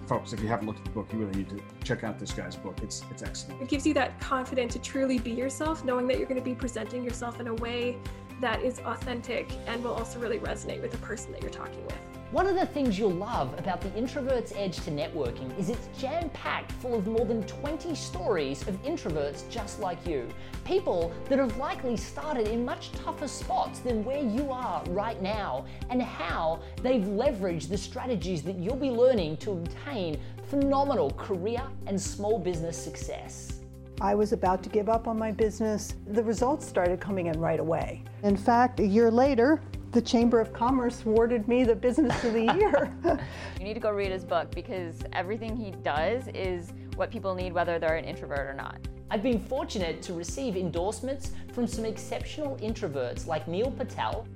folks, 0.07 0.33
if 0.33 0.41
you 0.41 0.49
haven't 0.49 0.67
looked 0.67 0.79
at 0.79 0.85
the 0.85 0.91
book, 0.91 1.07
you 1.13 1.19
really 1.19 1.37
need 1.37 1.49
to 1.51 1.61
check 1.85 2.03
out 2.03 2.19
this 2.19 2.33
guy's 2.33 2.57
book. 2.57 2.75
It's 2.83 3.03
it's 3.09 3.23
excellent. 3.23 3.61
It 3.61 3.69
gives 3.69 3.87
you 3.87 3.93
that 3.93 4.19
confidence 4.19 4.73
to 4.73 4.79
truly 4.79 5.19
be 5.19 5.31
yourself, 5.31 5.85
knowing 5.85 6.05
that 6.07 6.17
you're 6.17 6.27
going 6.27 6.39
to 6.39 6.43
be 6.43 6.53
presenting 6.53 7.01
yourself 7.01 7.39
in 7.39 7.47
a 7.47 7.55
way 7.55 7.97
that 8.41 8.61
is 8.61 8.79
authentic 8.79 9.49
and 9.67 9.81
will 9.83 9.93
also 9.93 10.19
really 10.19 10.39
resonate 10.39 10.81
with 10.81 10.91
the 10.91 10.97
person 10.97 11.31
that 11.31 11.41
you're 11.41 11.49
talking 11.49 11.83
with. 11.85 12.12
One 12.33 12.47
of 12.47 12.55
the 12.55 12.65
things 12.65 12.97
you'll 12.97 13.11
love 13.11 13.53
about 13.59 13.79
the 13.79 13.93
Introvert's 13.93 14.53
Edge 14.55 14.77
to 14.85 14.89
Networking 14.89 15.55
is 15.55 15.69
it's 15.69 15.87
jam 15.99 16.31
packed 16.31 16.71
full 16.71 16.95
of 16.95 17.05
more 17.05 17.25
than 17.25 17.43
20 17.43 17.93
stories 17.93 18.67
of 18.67 18.81
introverts 18.81 19.47
just 19.51 19.79
like 19.79 20.03
you. 20.07 20.27
People 20.65 21.13
that 21.29 21.37
have 21.37 21.55
likely 21.57 21.95
started 21.95 22.47
in 22.47 22.65
much 22.65 22.91
tougher 22.93 23.27
spots 23.27 23.81
than 23.81 24.03
where 24.03 24.23
you 24.23 24.51
are 24.51 24.83
right 24.89 25.21
now, 25.21 25.65
and 25.91 26.01
how 26.01 26.59
they've 26.81 27.03
leveraged 27.03 27.69
the 27.69 27.77
strategies 27.77 28.41
that 28.41 28.55
you'll 28.55 28.77
be 28.77 28.89
learning 28.89 29.37
to 29.37 29.51
obtain 29.51 30.19
phenomenal 30.49 31.11
career 31.11 31.61
and 31.85 32.01
small 32.01 32.39
business 32.39 32.75
success. 32.75 33.59
I 34.01 34.15
was 34.15 34.33
about 34.33 34.63
to 34.63 34.69
give 34.69 34.89
up 34.89 35.07
on 35.07 35.19
my 35.19 35.31
business. 35.31 35.93
The 36.07 36.23
results 36.23 36.65
started 36.65 36.99
coming 36.99 37.27
in 37.27 37.39
right 37.39 37.59
away. 37.59 38.03
In 38.23 38.35
fact, 38.35 38.79
a 38.79 38.87
year 38.87 39.11
later, 39.11 39.61
the 39.93 40.01
Chamber 40.01 40.41
of 40.41 40.51
Commerce 40.51 41.05
awarded 41.05 41.47
me 41.47 41.63
the 41.63 41.75
Business 41.75 42.23
of 42.23 42.33
the 42.33 42.41
Year. 42.59 42.91
you 43.59 43.63
need 43.63 43.75
to 43.75 43.79
go 43.79 43.91
read 43.91 44.11
his 44.11 44.25
book 44.25 44.49
because 44.55 45.03
everything 45.13 45.55
he 45.55 45.69
does 45.69 46.27
is 46.29 46.73
what 46.95 47.11
people 47.11 47.35
need, 47.35 47.53
whether 47.53 47.77
they're 47.77 47.95
an 47.95 48.03
introvert 48.03 48.49
or 48.49 48.55
not. 48.55 48.79
I've 49.11 49.21
been 49.21 49.39
fortunate 49.39 50.01
to 50.03 50.13
receive 50.13 50.57
endorsements 50.57 51.31
from 51.53 51.67
some 51.67 51.85
exceptional 51.85 52.57
introverts 52.57 53.27
like 53.27 53.47
Neil 53.47 53.69
Patel 53.69 54.27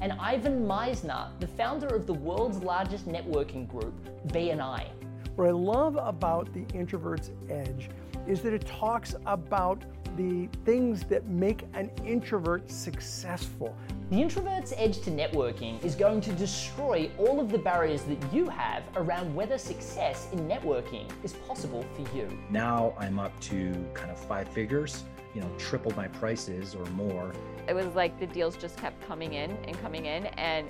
and 0.00 0.12
Ivan 0.14 0.66
Misner, 0.66 1.28
the 1.38 1.46
founder 1.46 1.86
of 1.86 2.08
the 2.08 2.14
world's 2.14 2.58
largest 2.58 3.06
networking 3.06 3.68
group, 3.68 3.94
BNI. 4.28 4.88
What 5.36 5.46
I 5.46 5.52
love 5.52 5.96
about 5.96 6.52
the 6.52 6.64
Introvert's 6.76 7.30
Edge 7.48 7.88
is 8.26 8.42
that 8.42 8.52
it 8.52 8.66
talks 8.66 9.14
about 9.26 9.84
the 10.16 10.48
things 10.64 11.04
that 11.04 11.26
make 11.26 11.62
an 11.74 11.88
introvert 12.04 12.68
successful. 12.68 13.76
The 14.12 14.20
introvert's 14.20 14.74
edge 14.76 15.00
to 15.04 15.10
networking 15.10 15.82
is 15.82 15.94
going 15.94 16.20
to 16.20 16.32
destroy 16.34 17.10
all 17.16 17.40
of 17.40 17.50
the 17.50 17.56
barriers 17.56 18.02
that 18.02 18.18
you 18.30 18.46
have 18.46 18.82
around 18.94 19.34
whether 19.34 19.56
success 19.56 20.28
in 20.34 20.40
networking 20.40 21.10
is 21.24 21.32
possible 21.32 21.82
for 21.94 22.14
you. 22.14 22.28
Now 22.50 22.92
I'm 22.98 23.18
up 23.18 23.32
to 23.44 23.72
kind 23.94 24.10
of 24.10 24.18
five 24.18 24.48
figures, 24.48 25.04
you 25.34 25.40
know, 25.40 25.50
triple 25.56 25.94
my 25.96 26.08
prices 26.08 26.74
or 26.74 26.84
more. 26.90 27.32
It 27.66 27.72
was 27.72 27.86
like 27.94 28.20
the 28.20 28.26
deals 28.26 28.54
just 28.54 28.76
kept 28.76 29.00
coming 29.08 29.32
in 29.32 29.52
and 29.66 29.80
coming 29.80 30.04
in 30.04 30.26
and 30.26 30.68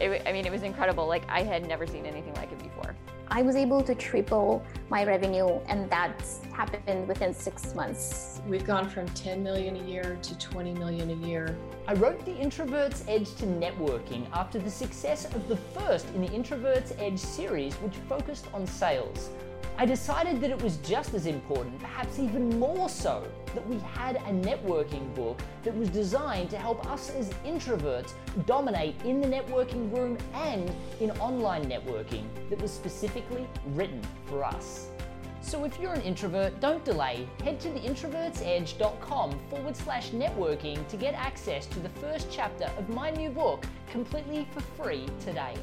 it, 0.00 0.22
I 0.26 0.32
mean, 0.32 0.44
it 0.44 0.50
was 0.50 0.64
incredible. 0.64 1.06
Like 1.06 1.22
I 1.28 1.44
had 1.44 1.68
never 1.68 1.86
seen 1.86 2.06
anything 2.06 2.34
like 2.34 2.50
it 2.50 2.58
before. 2.58 2.96
I 3.32 3.42
was 3.42 3.54
able 3.54 3.80
to 3.82 3.94
triple 3.94 4.60
my 4.88 5.04
revenue, 5.04 5.60
and 5.68 5.88
that's 5.88 6.40
happened 6.52 7.06
within 7.06 7.32
six 7.32 7.76
months. 7.76 8.40
We've 8.48 8.66
gone 8.66 8.88
from 8.88 9.06
10 9.10 9.40
million 9.40 9.76
a 9.76 9.84
year 9.84 10.18
to 10.20 10.38
20 10.38 10.74
million 10.74 11.10
a 11.10 11.26
year. 11.28 11.56
I 11.86 11.94
wrote 11.94 12.24
The 12.24 12.36
Introvert's 12.36 13.04
Edge 13.06 13.32
to 13.36 13.46
Networking 13.46 14.26
after 14.32 14.58
the 14.58 14.68
success 14.68 15.26
of 15.32 15.46
the 15.46 15.56
first 15.56 16.08
in 16.08 16.22
the 16.22 16.32
Introvert's 16.32 16.92
Edge 16.98 17.20
series, 17.20 17.76
which 17.76 17.94
focused 18.08 18.48
on 18.52 18.66
sales. 18.66 19.30
I 19.80 19.86
decided 19.86 20.42
that 20.42 20.50
it 20.50 20.62
was 20.62 20.76
just 20.76 21.14
as 21.14 21.24
important, 21.24 21.80
perhaps 21.80 22.18
even 22.18 22.58
more 22.58 22.86
so, 22.86 23.26
that 23.54 23.66
we 23.66 23.78
had 23.78 24.16
a 24.16 24.30
networking 24.30 25.14
book 25.14 25.40
that 25.62 25.74
was 25.74 25.88
designed 25.88 26.50
to 26.50 26.58
help 26.58 26.86
us 26.86 27.08
as 27.08 27.30
introverts 27.46 28.12
dominate 28.44 28.94
in 29.06 29.22
the 29.22 29.26
networking 29.26 29.90
room 29.90 30.18
and 30.34 30.70
in 31.00 31.10
online 31.12 31.64
networking 31.64 32.26
that 32.50 32.60
was 32.60 32.70
specifically 32.70 33.46
written 33.68 34.02
for 34.26 34.44
us. 34.44 34.88
So 35.40 35.64
if 35.64 35.80
you're 35.80 35.94
an 35.94 36.02
introvert, 36.02 36.60
don't 36.60 36.84
delay. 36.84 37.26
Head 37.42 37.58
to 37.60 37.70
theintrovertsedge.com 37.70 39.40
forward 39.48 39.76
slash 39.78 40.10
networking 40.10 40.86
to 40.88 40.96
get 40.98 41.14
access 41.14 41.64
to 41.68 41.80
the 41.80 41.88
first 41.88 42.30
chapter 42.30 42.70
of 42.76 42.90
my 42.90 43.08
new 43.12 43.30
book 43.30 43.64
completely 43.90 44.46
for 44.52 44.60
free 44.60 45.06
today. 45.20 45.54